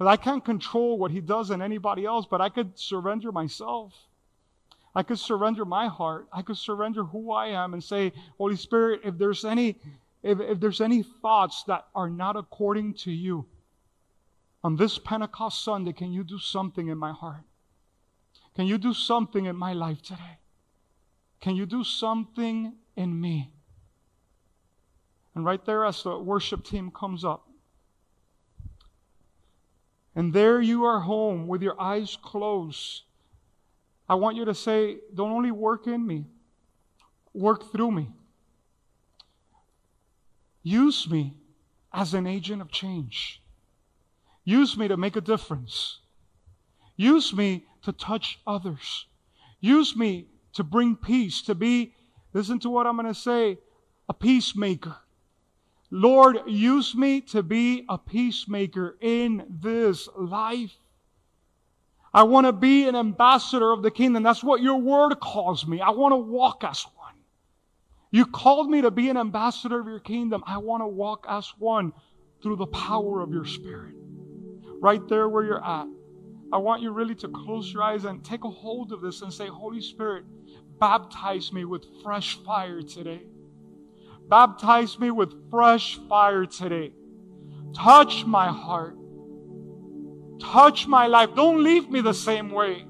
I 0.00 0.16
can't 0.16 0.44
control 0.44 0.98
what 0.98 1.12
He 1.12 1.20
does 1.20 1.50
in 1.50 1.62
anybody 1.62 2.04
else, 2.04 2.26
but 2.28 2.40
I 2.40 2.48
could 2.48 2.76
surrender 2.76 3.30
myself. 3.30 3.94
I 4.94 5.02
could 5.02 5.18
surrender 5.18 5.64
my 5.64 5.88
heart. 5.88 6.28
I 6.32 6.42
could 6.42 6.58
surrender 6.58 7.04
who 7.04 7.32
I 7.32 7.48
am 7.48 7.72
and 7.72 7.82
say, 7.82 8.12
Holy 8.36 8.56
Spirit, 8.56 9.00
if 9.04 9.16
there's 9.16 9.44
any 9.44 9.78
if, 10.22 10.38
if 10.40 10.60
there's 10.60 10.80
any 10.80 11.02
thoughts 11.02 11.64
that 11.64 11.86
are 11.94 12.08
not 12.08 12.36
according 12.36 12.94
to 12.94 13.10
you, 13.10 13.46
on 14.62 14.76
this 14.76 14.98
Pentecost 14.98 15.64
Sunday, 15.64 15.92
can 15.92 16.12
you 16.12 16.22
do 16.22 16.38
something 16.38 16.88
in 16.88 16.96
my 16.96 17.12
heart? 17.12 17.42
Can 18.54 18.66
you 18.66 18.78
do 18.78 18.94
something 18.94 19.46
in 19.46 19.56
my 19.56 19.72
life 19.72 20.02
today? 20.02 20.38
Can 21.40 21.56
you 21.56 21.66
do 21.66 21.82
something 21.82 22.74
in 22.96 23.20
me? 23.20 23.52
And 25.34 25.44
right 25.44 25.64
there, 25.64 25.84
as 25.84 26.02
the 26.02 26.18
worship 26.18 26.64
team 26.64 26.90
comes 26.90 27.24
up, 27.24 27.48
and 30.14 30.32
there 30.32 30.60
you 30.60 30.84
are 30.84 31.00
home 31.00 31.48
with 31.48 31.62
your 31.62 31.80
eyes 31.80 32.16
closed, 32.22 33.02
I 34.12 34.14
want 34.14 34.36
you 34.36 34.44
to 34.44 34.54
say, 34.54 34.98
Don't 35.14 35.32
only 35.32 35.50
work 35.50 35.86
in 35.86 36.06
me, 36.06 36.26
work 37.32 37.72
through 37.72 37.92
me. 37.92 38.10
Use 40.62 41.08
me 41.08 41.32
as 41.90 42.12
an 42.12 42.26
agent 42.26 42.60
of 42.60 42.70
change. 42.70 43.40
Use 44.44 44.76
me 44.76 44.86
to 44.86 44.98
make 44.98 45.16
a 45.16 45.22
difference. 45.22 46.00
Use 46.94 47.32
me 47.32 47.64
to 47.84 47.92
touch 47.92 48.38
others. 48.46 49.06
Use 49.60 49.96
me 49.96 50.26
to 50.52 50.62
bring 50.62 50.94
peace, 50.94 51.40
to 51.40 51.54
be, 51.54 51.94
listen 52.34 52.58
to 52.58 52.68
what 52.68 52.86
I'm 52.86 52.96
going 52.96 53.06
to 53.06 53.18
say, 53.18 53.56
a 54.10 54.12
peacemaker. 54.12 54.96
Lord, 55.90 56.40
use 56.46 56.94
me 56.94 57.22
to 57.32 57.42
be 57.42 57.86
a 57.88 57.96
peacemaker 57.96 58.94
in 59.00 59.46
this 59.48 60.06
life. 60.14 60.76
I 62.14 62.24
want 62.24 62.46
to 62.46 62.52
be 62.52 62.86
an 62.86 62.94
ambassador 62.94 63.72
of 63.72 63.82
the 63.82 63.90
kingdom. 63.90 64.22
That's 64.22 64.44
what 64.44 64.60
your 64.60 64.78
word 64.78 65.18
calls 65.20 65.66
me. 65.66 65.80
I 65.80 65.90
want 65.90 66.12
to 66.12 66.16
walk 66.18 66.62
as 66.62 66.84
one. 66.96 67.14
You 68.10 68.26
called 68.26 68.68
me 68.68 68.82
to 68.82 68.90
be 68.90 69.08
an 69.08 69.16
ambassador 69.16 69.80
of 69.80 69.86
your 69.86 70.00
kingdom. 70.00 70.44
I 70.46 70.58
want 70.58 70.82
to 70.82 70.86
walk 70.86 71.24
as 71.28 71.50
one 71.58 71.92
through 72.42 72.56
the 72.56 72.66
power 72.66 73.22
of 73.22 73.32
your 73.32 73.46
spirit. 73.46 73.94
Right 74.80 75.06
there 75.08 75.28
where 75.28 75.44
you're 75.44 75.64
at. 75.64 75.86
I 76.52 76.58
want 76.58 76.82
you 76.82 76.90
really 76.90 77.14
to 77.16 77.28
close 77.28 77.72
your 77.72 77.82
eyes 77.82 78.04
and 78.04 78.22
take 78.22 78.44
a 78.44 78.50
hold 78.50 78.92
of 78.92 79.00
this 79.00 79.22
and 79.22 79.32
say, 79.32 79.46
Holy 79.46 79.80
Spirit, 79.80 80.24
baptize 80.78 81.50
me 81.50 81.64
with 81.64 81.86
fresh 82.02 82.38
fire 82.44 82.82
today. 82.82 83.22
Baptize 84.28 84.98
me 84.98 85.10
with 85.10 85.50
fresh 85.50 85.98
fire 86.08 86.44
today. 86.44 86.92
Touch 87.74 88.26
my 88.26 88.48
heart. 88.48 88.96
Touch 90.42 90.86
my 90.86 91.06
life. 91.06 91.30
Don't 91.34 91.62
leave 91.62 91.88
me 91.88 92.00
the 92.00 92.12
same 92.12 92.50
way. 92.50 92.84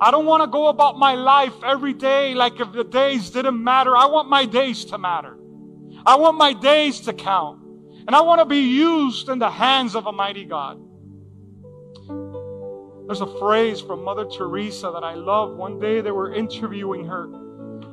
I 0.00 0.10
don't 0.10 0.24
want 0.24 0.42
to 0.42 0.46
go 0.46 0.68
about 0.68 0.98
my 0.98 1.14
life 1.14 1.52
every 1.64 1.92
day 1.92 2.34
like 2.34 2.58
if 2.60 2.72
the 2.72 2.84
days 2.84 3.30
didn't 3.30 3.62
matter. 3.62 3.96
I 3.96 4.06
want 4.06 4.30
my 4.30 4.46
days 4.46 4.84
to 4.86 4.98
matter. 4.98 5.36
I 6.06 6.16
want 6.16 6.38
my 6.38 6.54
days 6.54 7.00
to 7.00 7.12
count. 7.12 7.60
And 8.06 8.16
I 8.16 8.22
want 8.22 8.40
to 8.40 8.46
be 8.46 8.60
used 8.60 9.28
in 9.28 9.38
the 9.38 9.50
hands 9.50 9.94
of 9.94 10.06
a 10.06 10.12
mighty 10.12 10.46
God. 10.46 10.80
There's 13.06 13.20
a 13.20 13.38
phrase 13.38 13.80
from 13.80 14.04
Mother 14.04 14.24
Teresa 14.24 14.90
that 14.94 15.04
I 15.04 15.14
love. 15.14 15.56
One 15.56 15.78
day 15.78 16.00
they 16.00 16.12
were 16.12 16.32
interviewing 16.32 17.04
her 17.06 17.24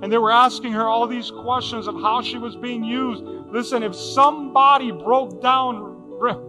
and 0.01 0.13
they 0.13 0.17
were 0.17 0.31
asking 0.31 0.73
her 0.73 0.83
all 0.83 1.07
these 1.07 1.31
questions 1.31 1.87
of 1.87 1.95
how 1.95 2.21
she 2.21 2.37
was 2.37 2.55
being 2.55 2.83
used. 2.83 3.23
Listen, 3.23 3.81
if 3.81 3.95
somebody 3.95 4.91
broke 4.91 5.41
down 5.41 5.96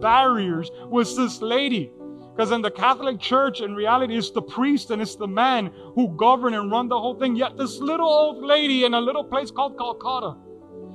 barriers, 0.01 0.71
was 0.87 1.15
this 1.15 1.41
lady. 1.41 1.91
Because 2.39 2.51
in 2.51 2.61
the 2.61 2.71
Catholic 2.71 3.19
Church, 3.19 3.59
in 3.59 3.75
reality, 3.75 4.17
it's 4.17 4.31
the 4.31 4.41
priest 4.41 4.91
and 4.91 5.01
it's 5.01 5.15
the 5.15 5.27
man 5.27 5.71
who 5.95 6.15
govern 6.15 6.53
and 6.53 6.71
run 6.71 6.87
the 6.87 6.97
whole 6.97 7.19
thing. 7.19 7.35
Yet 7.35 7.57
this 7.57 7.79
little 7.79 8.07
old 8.07 8.41
lady 8.43 8.85
in 8.85 8.93
a 8.93 9.01
little 9.01 9.25
place 9.25 9.51
called 9.51 9.77
Calcutta, 9.77 10.37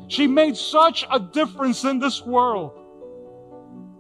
she 0.08 0.26
made 0.26 0.56
such 0.56 1.04
a 1.12 1.20
difference 1.20 1.84
in 1.84 1.98
this 1.98 2.22
world. 2.22 2.72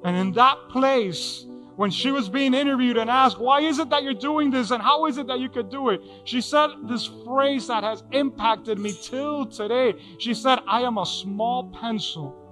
And 0.04 0.16
in 0.16 0.32
that 0.32 0.56
place, 0.70 1.44
when 1.76 1.90
she 1.90 2.12
was 2.12 2.28
being 2.28 2.54
interviewed 2.54 2.96
and 2.96 3.10
asked, 3.10 3.38
Why 3.38 3.60
is 3.60 3.78
it 3.78 3.90
that 3.90 4.04
you're 4.04 4.14
doing 4.14 4.50
this 4.50 4.70
and 4.70 4.82
how 4.82 5.06
is 5.06 5.18
it 5.18 5.26
that 5.26 5.40
you 5.40 5.48
could 5.48 5.70
do 5.70 5.90
it? 5.90 6.00
She 6.24 6.40
said 6.40 6.70
this 6.84 7.10
phrase 7.26 7.66
that 7.66 7.82
has 7.82 8.04
impacted 8.12 8.78
me 8.78 8.96
till 9.02 9.46
today. 9.46 9.94
She 10.18 10.34
said, 10.34 10.60
I 10.66 10.82
am 10.82 10.98
a 10.98 11.06
small 11.06 11.64
pencil 11.78 12.43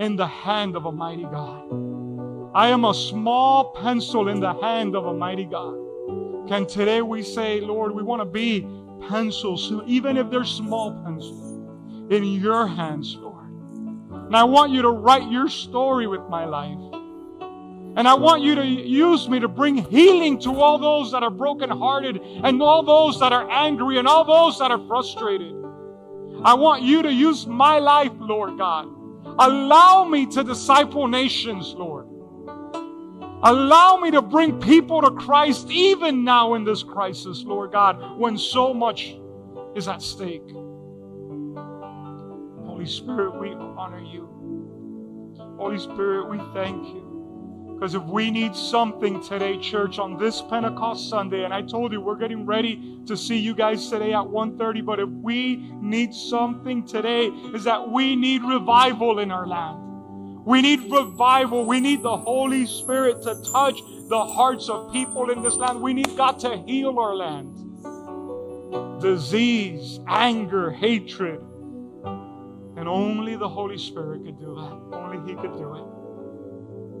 in 0.00 0.16
the 0.16 0.26
hand 0.26 0.76
of 0.76 0.86
a 0.86 0.92
mighty 0.92 1.24
God. 1.24 1.62
I 2.54 2.68
am 2.68 2.86
a 2.86 2.94
small 2.94 3.72
pencil 3.72 4.28
in 4.28 4.40
the 4.40 4.54
hand 4.54 4.96
of 4.96 5.04
a 5.04 5.12
mighty 5.12 5.44
God. 5.44 5.74
Can 6.48 6.66
today 6.66 7.02
we 7.02 7.22
say, 7.22 7.60
Lord, 7.60 7.94
we 7.94 8.02
want 8.02 8.22
to 8.22 8.24
be 8.24 8.66
pencils, 9.08 9.70
even 9.86 10.16
if 10.16 10.30
they're 10.30 10.44
small 10.44 10.92
pencils, 11.04 11.58
in 12.10 12.24
your 12.24 12.66
hands, 12.66 13.14
Lord. 13.14 13.46
And 13.50 14.34
I 14.34 14.44
want 14.44 14.72
you 14.72 14.80
to 14.82 14.88
write 14.88 15.30
your 15.30 15.48
story 15.48 16.06
with 16.06 16.22
my 16.30 16.46
life. 16.46 16.78
And 17.96 18.08
I 18.08 18.14
want 18.14 18.42
you 18.42 18.54
to 18.54 18.64
use 18.64 19.28
me 19.28 19.38
to 19.40 19.48
bring 19.48 19.76
healing 19.76 20.40
to 20.40 20.60
all 20.60 20.78
those 20.78 21.12
that 21.12 21.22
are 21.22 21.30
brokenhearted 21.30 22.20
and 22.42 22.62
all 22.62 22.82
those 22.82 23.20
that 23.20 23.32
are 23.32 23.50
angry 23.50 23.98
and 23.98 24.08
all 24.08 24.24
those 24.24 24.58
that 24.60 24.70
are 24.70 24.80
frustrated. 24.86 25.52
I 26.42 26.54
want 26.54 26.82
you 26.82 27.02
to 27.02 27.12
use 27.12 27.46
my 27.46 27.80
life, 27.80 28.12
Lord 28.18 28.56
God. 28.56 28.88
Allow 29.40 30.04
me 30.04 30.26
to 30.26 30.44
disciple 30.44 31.08
nations, 31.08 31.72
Lord. 31.72 32.06
Allow 33.42 33.96
me 33.96 34.10
to 34.10 34.20
bring 34.20 34.60
people 34.60 35.00
to 35.00 35.10
Christ 35.12 35.70
even 35.70 36.24
now 36.24 36.52
in 36.54 36.64
this 36.64 36.82
crisis, 36.82 37.42
Lord 37.42 37.72
God, 37.72 38.18
when 38.18 38.36
so 38.36 38.74
much 38.74 39.16
is 39.74 39.88
at 39.88 40.02
stake. 40.02 40.46
Holy 42.66 42.84
Spirit, 42.84 43.40
we 43.40 43.52
honor 43.52 44.00
you. 44.00 44.28
Holy 45.58 45.78
Spirit, 45.78 46.28
we 46.28 46.38
thank 46.52 46.86
you. 46.88 47.09
Because 47.80 47.94
if 47.94 48.02
we 48.02 48.30
need 48.30 48.54
something 48.54 49.22
today, 49.22 49.56
church, 49.56 49.98
on 49.98 50.18
this 50.18 50.42
Pentecost 50.42 51.08
Sunday, 51.08 51.44
and 51.44 51.54
I 51.54 51.62
told 51.62 51.92
you 51.92 52.00
we're 52.02 52.14
getting 52.14 52.44
ready 52.44 52.98
to 53.06 53.16
see 53.16 53.38
you 53.38 53.54
guys 53.54 53.88
today 53.88 54.12
at 54.12 54.26
1:30, 54.26 54.82
but 54.82 55.00
if 55.00 55.08
we 55.08 55.56
need 55.80 56.12
something 56.12 56.84
today, 56.84 57.28
is 57.54 57.64
that 57.64 57.90
we 57.90 58.16
need 58.16 58.42
revival 58.42 59.18
in 59.20 59.30
our 59.30 59.46
land. 59.46 60.44
We 60.44 60.60
need 60.60 60.92
revival. 60.92 61.64
We 61.64 61.80
need 61.80 62.02
the 62.02 62.18
Holy 62.18 62.66
Spirit 62.66 63.22
to 63.22 63.42
touch 63.50 63.80
the 64.10 64.26
hearts 64.26 64.68
of 64.68 64.92
people 64.92 65.30
in 65.30 65.42
this 65.42 65.56
land. 65.56 65.80
We 65.80 65.94
need 65.94 66.14
God 66.18 66.38
to 66.40 66.58
heal 66.58 66.98
our 66.98 67.16
land. 67.16 67.56
Disease, 69.00 70.00
anger, 70.06 70.70
hatred. 70.70 71.40
And 72.76 72.86
only 72.86 73.36
the 73.36 73.48
Holy 73.48 73.78
Spirit 73.78 74.26
could 74.26 74.38
do 74.38 74.54
that. 74.54 74.98
Only 74.98 75.32
He 75.32 75.34
could 75.34 75.54
do 75.54 75.76
it. 75.76 75.99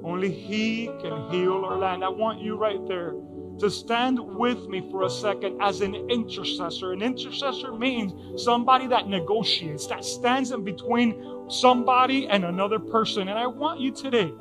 Only 0.04 0.30
He 0.30 0.86
can 1.00 1.30
heal 1.30 1.64
our 1.64 1.76
land. 1.76 2.04
I 2.04 2.08
want 2.08 2.40
you 2.40 2.56
right 2.56 2.86
there 2.88 3.14
to 3.58 3.70
stand 3.70 4.18
with 4.18 4.66
me 4.68 4.88
for 4.90 5.02
a 5.02 5.10
second 5.10 5.60
as 5.60 5.82
an 5.82 5.94
intercessor. 5.94 6.92
An 6.92 7.02
intercessor 7.02 7.74
means 7.74 8.42
somebody 8.42 8.86
that 8.86 9.06
negotiates, 9.06 9.86
that 9.88 10.04
stands 10.04 10.50
in 10.50 10.64
between 10.64 11.50
somebody 11.50 12.26
and 12.26 12.44
another 12.44 12.78
person. 12.78 13.28
And 13.28 13.38
I 13.38 13.46
want 13.46 13.80
you 13.80 13.92
today 13.92 14.32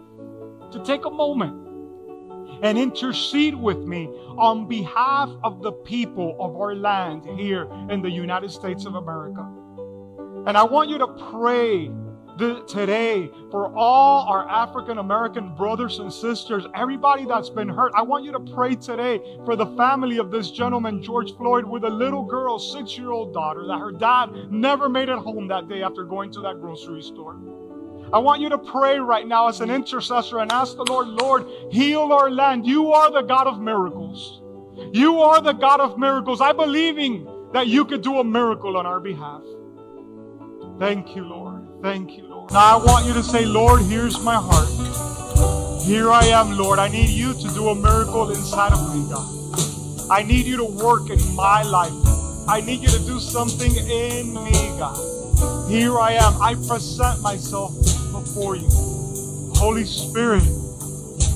to 0.72 0.84
take 0.86 1.06
a 1.06 1.10
moment 1.10 1.68
and 2.62 2.78
intercede 2.78 3.56
with 3.56 3.80
me 3.80 4.08
on 4.38 4.68
behalf 4.68 5.30
of 5.44 5.62
the 5.62 5.72
people 5.72 6.38
of 6.40 6.56
our 6.56 6.76
land 6.76 7.26
here 7.38 7.70
in 7.90 8.02
the 8.02 8.10
United 8.10 8.52
States 8.52 8.86
of 8.86 8.96
America. 8.96 9.42
And 10.48 10.58
I 10.58 10.64
want 10.64 10.90
you 10.90 10.98
to 10.98 11.08
pray 11.32 11.92
the, 12.40 12.64
today 12.68 13.30
for 13.52 13.72
all 13.76 14.28
our 14.28 14.48
African 14.50 14.98
American 14.98 15.54
brothers 15.56 16.00
and 16.00 16.12
sisters, 16.12 16.66
everybody 16.74 17.26
that's 17.26 17.50
been 17.50 17.70
hurt. 17.70 17.92
I 17.96 18.02
want 18.02 18.24
you 18.24 18.32
to 18.32 18.40
pray 18.40 18.76
today 18.76 19.20
for 19.46 19.56
the 19.56 19.68
family 19.76 20.18
of 20.18 20.32
this 20.32 20.50
gentleman, 20.50 21.04
George 21.04 21.36
Floyd, 21.36 21.66
with 21.66 21.84
a 21.84 21.90
little 21.90 22.24
girl, 22.24 22.58
six 22.58 22.98
year 22.98 23.12
old 23.12 23.34
daughter, 23.34 23.68
that 23.68 23.78
her 23.78 23.92
dad 23.92 24.52
never 24.52 24.90
made 24.90 25.10
it 25.10 25.20
home 25.20 25.48
that 25.50 25.68
day 25.68 25.84
after 25.84 26.04
going 26.04 26.32
to 26.32 26.42
that 26.42 26.60
grocery 26.60 27.04
store. 27.04 27.38
I 28.12 28.18
want 28.18 28.42
you 28.42 28.50
to 28.50 28.58
pray 28.58 28.98
right 28.98 29.28
now 29.28 29.50
as 29.50 29.62
an 29.62 29.70
intercessor 29.70 30.40
and 30.40 30.52
ask 30.52 30.76
the 30.76 30.84
Lord, 30.86 31.08
Lord, 31.10 31.46
heal 31.70 32.12
our 32.12 32.32
land. 32.32 32.66
You 32.66 32.92
are 32.92 33.12
the 33.12 33.22
God 33.22 33.46
of 33.46 33.60
miracles. 33.62 34.42
You 34.94 35.22
are 35.22 35.42
the 35.42 35.54
God 35.54 35.80
of 35.80 36.00
miracles. 36.00 36.42
I 36.42 36.54
believing 36.54 37.28
that 37.54 37.68
you 37.68 37.86
could 37.86 38.02
do 38.02 38.20
a 38.20 38.24
miracle 38.24 38.78
on 38.78 38.88
our 38.88 39.00
behalf. 39.00 39.44
Thank 40.80 41.16
you, 41.16 41.26
Lord. 41.26 41.68
Thank 41.82 42.18
you. 42.18 42.29
Now 42.52 42.80
I 42.80 42.84
want 42.84 43.06
you 43.06 43.14
to 43.14 43.22
say, 43.22 43.46
Lord, 43.46 43.84
here's 43.84 44.20
my 44.22 44.34
heart. 44.34 44.68
Here 45.84 46.10
I 46.10 46.26
am, 46.26 46.58
Lord. 46.58 46.80
I 46.80 46.88
need 46.88 47.10
you 47.10 47.34
to 47.34 47.48
do 47.54 47.70
a 47.70 47.76
miracle 47.76 48.32
inside 48.32 48.74
of 48.74 48.96
me, 48.96 49.08
God. 49.08 50.10
I 50.10 50.24
need 50.24 50.48
you 50.48 50.58
to 50.58 50.66
work 50.66 51.12
in 51.12 51.36
my 51.36 51.62
life. 51.62 51.94
I 52.48 52.62
need 52.62 52.82
you 52.82 52.88
to 52.88 53.00
do 53.06 53.20
something 53.20 53.76
in 53.76 54.34
me, 54.34 54.52
God. 54.80 54.98
Here 55.70 56.00
I 56.00 56.14
am. 56.14 56.42
I 56.42 56.56
present 56.56 57.22
myself 57.22 57.76
before 58.12 58.56
you. 58.56 58.68
Holy 59.54 59.86
Spirit, 59.86 60.42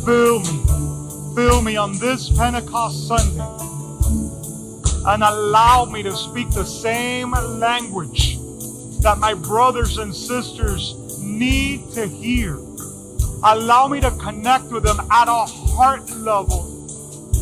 fill 0.06 0.40
me. 0.40 1.36
Fill 1.36 1.62
me 1.62 1.78
on 1.78 1.96
this 2.00 2.36
Pentecost 2.36 3.08
Sunday. 3.08 3.48
And 5.06 5.22
allow 5.22 5.86
me 5.86 6.02
to 6.02 6.12
speak 6.12 6.50
the 6.50 6.66
same 6.66 7.34
language 7.34 8.40
that 9.02 9.20
my 9.20 9.36
brothers 9.36 10.00
and 10.00 10.16
sisters 10.16 10.96
need 11.40 11.92
to 11.92 12.08
hear. 12.08 12.56
Allow 13.44 13.88
me 13.90 14.00
to 14.02 14.12
connect 14.12 14.66
with 14.66 14.84
them 14.84 15.00
at 15.12 15.28
a 15.28 15.46
heart 15.46 16.10
level. 16.12 16.70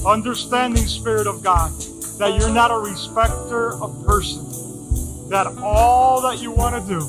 Understanding, 0.06 0.86
Spirit 0.88 1.28
of 1.28 1.44
God, 1.44 1.72
that 2.18 2.40
you're 2.40 2.54
not 2.54 2.72
a 2.72 2.80
respecter 2.80 3.74
of 3.76 4.04
person. 4.06 5.30
That 5.30 5.48
all 5.62 6.22
that 6.22 6.42
you 6.42 6.52
want 6.52 6.84
to 6.84 6.90
do 6.90 7.00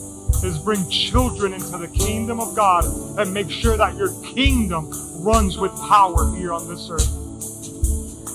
is 0.46 0.58
bring 0.58 0.88
children 0.90 1.52
into 1.52 1.78
the 1.78 1.88
kingdom 1.88 2.40
of 2.40 2.54
God 2.54 2.84
and 3.18 3.32
make 3.32 3.50
sure 3.50 3.76
that 3.76 3.96
your 3.96 4.12
kingdom 4.34 4.90
runs 5.22 5.56
with 5.56 5.72
power 5.72 6.34
here 6.36 6.52
on 6.52 6.68
this 6.68 6.90
earth. 6.90 7.08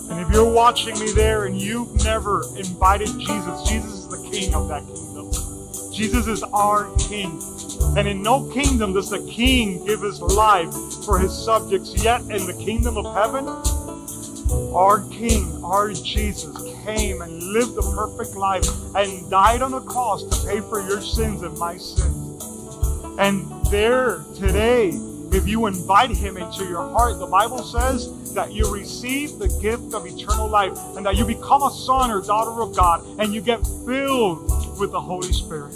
And 0.10 0.22
if 0.22 0.30
you're 0.32 0.50
watching 0.50 0.98
me 1.00 1.12
there 1.12 1.46
and 1.46 1.62
you've 1.62 2.04
never 2.04 2.44
invited 2.56 3.10
Jesus, 3.20 3.64
Jesus 3.68 3.92
is 3.92 4.08
the 4.08 4.30
king 4.32 4.56
of 4.56 4.70
that 4.70 4.86
kingdom. 4.88 5.32
Jesus 5.94 6.28
is 6.28 6.44
our 6.44 6.90
king. 6.98 7.42
And 7.98 8.08
in 8.08 8.22
no 8.22 8.48
kingdom 8.52 8.94
does 8.94 9.10
the 9.10 9.28
king 9.28 9.84
give 9.84 10.04
his 10.04 10.22
life 10.22 10.72
for 11.04 11.18
his 11.18 11.34
subjects. 11.34 12.04
Yet 12.04 12.22
in 12.22 12.46
the 12.46 12.54
kingdom 12.64 12.96
of 12.96 13.12
heaven, 13.16 13.48
our 14.72 15.02
king, 15.10 15.64
our 15.64 15.92
Jesus, 15.92 16.56
came 16.86 17.24
and 17.24 17.42
lived 17.42 17.76
a 17.76 17.82
perfect 17.82 18.36
life 18.36 18.68
and 18.96 19.28
died 19.32 19.64
on 19.64 19.72
the 19.72 19.82
cross 19.82 20.22
to 20.22 20.48
pay 20.48 20.60
for 20.60 20.88
your 20.88 21.02
sins 21.02 21.42
and 21.42 21.58
my 21.58 21.76
sins. 21.78 22.44
And 23.18 23.50
there 23.72 24.24
today, 24.36 24.90
if 25.32 25.48
you 25.48 25.66
invite 25.66 26.12
him 26.12 26.38
into 26.38 26.66
your 26.66 26.88
heart, 26.88 27.18
the 27.18 27.26
Bible 27.26 27.64
says 27.64 28.32
that 28.36 28.54
you 28.54 28.72
receive 28.72 29.40
the 29.40 29.48
gift 29.60 29.96
of 29.96 30.06
eternal 30.06 30.48
life 30.48 30.78
and 30.96 31.04
that 31.08 31.16
you 31.16 31.26
become 31.26 31.64
a 31.64 31.72
son 31.72 32.12
or 32.12 32.22
daughter 32.22 32.62
of 32.62 32.76
God 32.76 33.04
and 33.20 33.34
you 33.34 33.42
get 33.42 33.66
filled 33.88 34.80
with 34.80 34.92
the 34.92 35.02
Holy 35.02 35.34
Spirit. 35.34 35.76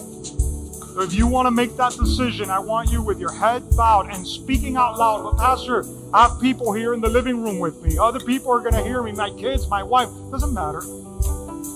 If 0.97 1.13
you 1.13 1.25
want 1.25 1.47
to 1.47 1.51
make 1.51 1.77
that 1.77 1.93
decision, 1.93 2.49
I 2.49 2.59
want 2.59 2.91
you 2.91 3.01
with 3.01 3.19
your 3.19 3.31
head 3.31 3.63
bowed 3.75 4.09
and 4.11 4.27
speaking 4.27 4.75
out 4.75 4.97
loud. 4.97 5.23
But 5.23 5.37
Pastor, 5.37 5.85
I 6.13 6.27
have 6.27 6.41
people 6.41 6.73
here 6.73 6.93
in 6.93 7.01
the 7.01 7.09
living 7.09 7.41
room 7.41 7.59
with 7.59 7.81
me. 7.81 7.97
Other 7.97 8.19
people 8.19 8.51
are 8.51 8.59
going 8.59 8.73
to 8.73 8.83
hear 8.83 9.01
me. 9.01 9.11
My 9.13 9.29
kids, 9.31 9.67
my 9.69 9.83
wife. 9.83 10.09
Doesn't 10.31 10.53
matter. 10.53 10.81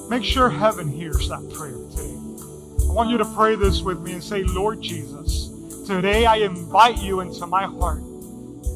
Make 0.10 0.24
sure 0.24 0.50
heaven 0.50 0.90
hears 0.90 1.30
that 1.30 1.50
prayer 1.54 1.78
today. 1.92 2.14
I 2.88 2.92
want 2.92 3.10
you 3.10 3.18
to 3.18 3.26
pray 3.26 3.56
this 3.56 3.82
with 3.82 4.02
me 4.02 4.14
and 4.14 4.24
say, 4.24 4.44
Lord 4.44 4.82
Jesus, 4.82 5.50
today 5.88 6.26
I 6.26 6.38
invite 6.38 7.02
you 7.02 7.22
into 7.22 7.48
my 7.48 7.64
heart. 7.64 8.02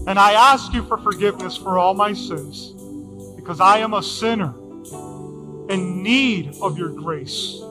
And 0.07 0.17
I 0.17 0.31
ask 0.31 0.73
you 0.73 0.83
for 0.83 0.97
forgiveness 0.97 1.57
for 1.57 1.77
all 1.77 1.93
my 1.93 2.13
sins 2.13 2.71
because 3.35 3.59
I 3.59 3.79
am 3.79 3.93
a 3.93 4.01
sinner 4.01 4.53
in 5.69 6.01
need 6.01 6.55
of 6.61 6.77
your 6.77 6.89
grace. 6.89 7.61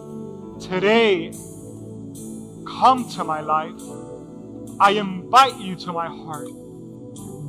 Today, 0.61 1.33
come 2.79 3.09
to 3.11 3.25
my 3.25 3.41
life. 3.41 3.81
I 4.79 4.93
invite 4.93 5.59
you 5.59 5.75
to 5.77 5.93
my 5.93 6.07
heart. 6.07 6.49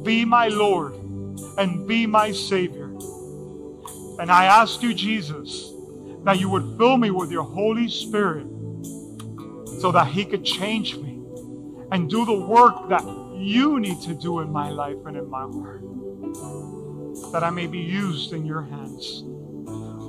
Be 0.04 0.26
my 0.26 0.48
Lord 0.48 0.96
and 1.58 1.88
be 1.88 2.08
my 2.08 2.32
Savior. 2.32 2.86
And 4.20 4.32
I 4.32 4.46
ask 4.46 4.82
you, 4.82 4.94
Jesus, 4.94 5.72
that 6.24 6.40
you 6.40 6.50
would 6.50 6.78
fill 6.78 6.98
me 6.98 7.12
with 7.12 7.32
your 7.32 7.44
Holy 7.44 7.88
Spirit 7.88 8.48
so 9.80 9.92
that 9.92 10.08
He 10.08 10.26
could 10.26 10.44
change 10.44 10.98
me 10.98 11.22
and 11.92 12.10
do 12.10 12.26
the 12.26 12.34
work 12.34 12.90
that 12.90 13.04
you 13.36 13.80
need 13.80 14.02
to 14.02 14.14
do 14.14 14.40
in 14.40 14.52
my 14.52 14.70
life 14.70 14.98
and 15.06 15.16
in 15.16 15.30
my 15.30 15.42
heart. 15.42 15.84
That 17.32 17.44
I 17.44 17.52
may 17.52 17.68
be 17.68 17.80
used 17.80 18.34
in 18.34 18.46
your 18.46 18.64
hands. 18.64 19.24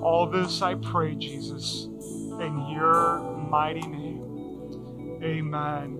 All 0.02 0.26
this 0.26 0.62
I 0.62 0.76
pray, 0.76 1.14
Jesus, 1.14 1.84
in 1.84 2.66
your 2.72 3.20
mighty 3.50 3.86
name. 3.86 4.09
Amen 5.22 5.98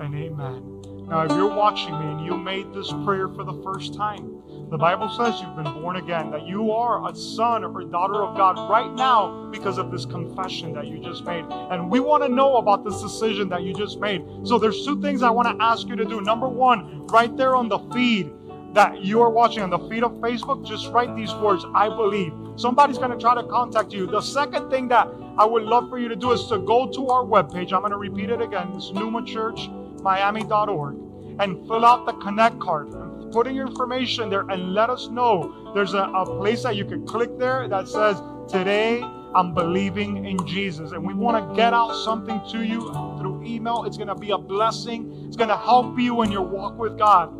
and 0.00 0.14
amen. 0.14 0.82
Now, 1.08 1.22
if 1.22 1.32
you're 1.32 1.54
watching 1.54 1.98
me 1.98 2.06
and 2.12 2.24
you 2.24 2.36
made 2.36 2.72
this 2.74 2.92
prayer 3.04 3.28
for 3.28 3.44
the 3.44 3.62
first 3.62 3.94
time, 3.94 4.42
the 4.70 4.76
Bible 4.78 5.08
says 5.10 5.40
you've 5.40 5.56
been 5.56 5.72
born 5.80 5.96
again, 5.96 6.30
that 6.30 6.46
you 6.46 6.70
are 6.70 7.08
a 7.10 7.14
son 7.14 7.64
or 7.64 7.82
daughter 7.84 8.22
of 8.22 8.36
God 8.36 8.70
right 8.70 8.92
now 8.94 9.48
because 9.50 9.78
of 9.78 9.90
this 9.90 10.04
confession 10.04 10.72
that 10.74 10.86
you 10.86 10.98
just 10.98 11.24
made. 11.24 11.44
And 11.44 11.90
we 11.90 12.00
want 12.00 12.22
to 12.22 12.28
know 12.28 12.56
about 12.56 12.84
this 12.84 13.00
decision 13.00 13.48
that 13.50 13.62
you 13.62 13.74
just 13.74 14.00
made. 14.00 14.22
So 14.44 14.58
there's 14.58 14.84
two 14.84 15.00
things 15.00 15.22
I 15.22 15.30
want 15.30 15.48
to 15.48 15.64
ask 15.64 15.88
you 15.88 15.96
to 15.96 16.04
do. 16.04 16.20
Number 16.20 16.48
one, 16.48 17.06
right 17.08 17.34
there 17.36 17.56
on 17.56 17.68
the 17.68 17.78
feed, 17.92 18.30
that 18.74 19.04
you 19.04 19.20
are 19.20 19.30
watching 19.30 19.62
on 19.62 19.70
the 19.70 19.78
feed 19.88 20.02
of 20.02 20.12
Facebook, 20.12 20.66
just 20.66 20.88
write 20.88 21.14
these 21.14 21.32
words, 21.34 21.64
I 21.74 21.88
believe. 21.88 22.32
Somebody's 22.56 22.96
going 22.98 23.10
to 23.10 23.18
try 23.18 23.34
to 23.34 23.42
contact 23.44 23.92
you. 23.92 24.06
The 24.06 24.22
second 24.22 24.70
thing 24.70 24.88
that 24.88 25.08
I 25.38 25.44
would 25.44 25.64
love 25.64 25.90
for 25.90 25.98
you 25.98 26.08
to 26.08 26.16
do 26.16 26.32
is 26.32 26.46
to 26.46 26.58
go 26.58 26.90
to 26.90 27.08
our 27.08 27.22
webpage. 27.24 27.72
I'm 27.72 27.80
going 27.80 27.92
to 27.92 27.98
repeat 27.98 28.30
it 28.30 28.40
again. 28.40 28.72
It's 28.74 28.90
newmanchurchmiami.org 28.90 30.96
and 31.40 31.66
fill 31.66 31.84
out 31.84 32.06
the 32.06 32.12
connect 32.14 32.58
card. 32.60 32.88
Put 33.32 33.46
in 33.46 33.54
your 33.54 33.66
information 33.66 34.30
there 34.30 34.48
and 34.48 34.74
let 34.74 34.90
us 34.90 35.08
know. 35.08 35.72
There's 35.74 35.94
a, 35.94 36.02
a 36.02 36.26
place 36.38 36.62
that 36.64 36.76
you 36.76 36.84
can 36.84 37.06
click 37.06 37.38
there 37.38 37.66
that 37.68 37.88
says, 37.88 38.20
Today 38.48 39.00
I'm 39.34 39.54
believing 39.54 40.26
in 40.26 40.46
Jesus. 40.46 40.92
And 40.92 41.06
we 41.06 41.14
want 41.14 41.48
to 41.48 41.54
get 41.56 41.72
out 41.72 41.94
something 42.04 42.38
to 42.50 42.62
you 42.62 42.92
through 43.18 43.42
email. 43.44 43.84
It's 43.84 43.96
going 43.96 44.08
to 44.08 44.14
be 44.14 44.32
a 44.32 44.38
blessing, 44.38 45.24
it's 45.26 45.36
going 45.36 45.48
to 45.48 45.56
help 45.56 45.98
you 45.98 46.20
in 46.22 46.30
your 46.30 46.42
walk 46.42 46.78
with 46.78 46.98
God 46.98 47.32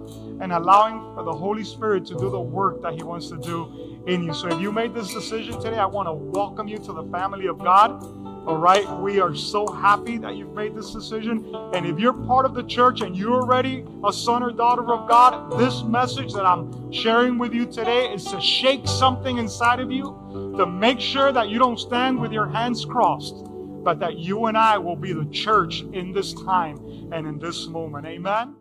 and 0.42 0.52
allowing 0.52 1.14
for 1.14 1.22
the 1.22 1.32
Holy 1.32 1.62
Spirit 1.62 2.04
to 2.06 2.14
do 2.14 2.28
the 2.28 2.40
work 2.40 2.82
that 2.82 2.94
He 2.94 3.04
wants 3.04 3.28
to 3.28 3.36
do 3.38 4.02
in 4.08 4.24
you. 4.24 4.34
So 4.34 4.48
if 4.48 4.60
you 4.60 4.72
made 4.72 4.92
this 4.92 5.14
decision 5.14 5.60
today, 5.60 5.78
I 5.78 5.86
want 5.86 6.08
to 6.08 6.12
welcome 6.12 6.66
you 6.66 6.78
to 6.78 6.92
the 6.92 7.04
family 7.04 7.46
of 7.46 7.58
God. 7.58 8.02
All 8.44 8.56
right, 8.56 8.84
we 8.98 9.20
are 9.20 9.36
so 9.36 9.68
happy 9.68 10.18
that 10.18 10.34
you've 10.34 10.52
made 10.52 10.74
this 10.74 10.90
decision. 10.90 11.54
And 11.72 11.86
if 11.86 12.00
you're 12.00 12.12
part 12.12 12.44
of 12.44 12.54
the 12.54 12.64
church 12.64 13.02
and 13.02 13.16
you're 13.16 13.40
already 13.40 13.84
a 14.04 14.12
son 14.12 14.42
or 14.42 14.50
daughter 14.50 14.92
of 14.92 15.08
God, 15.08 15.60
this 15.60 15.84
message 15.84 16.32
that 16.32 16.44
I'm 16.44 16.90
sharing 16.90 17.38
with 17.38 17.54
you 17.54 17.64
today 17.64 18.12
is 18.12 18.24
to 18.24 18.40
shake 18.40 18.88
something 18.88 19.38
inside 19.38 19.78
of 19.78 19.92
you 19.92 20.54
to 20.58 20.66
make 20.66 20.98
sure 20.98 21.30
that 21.30 21.50
you 21.50 21.60
don't 21.60 21.78
stand 21.78 22.20
with 22.20 22.32
your 22.32 22.48
hands 22.48 22.84
crossed, 22.84 23.44
but 23.84 24.00
that 24.00 24.18
you 24.18 24.46
and 24.46 24.58
I 24.58 24.76
will 24.76 24.96
be 24.96 25.12
the 25.12 25.26
church 25.26 25.82
in 25.92 26.10
this 26.12 26.32
time 26.32 26.78
and 27.12 27.28
in 27.28 27.38
this 27.38 27.68
moment. 27.68 28.06
Amen. 28.06 28.56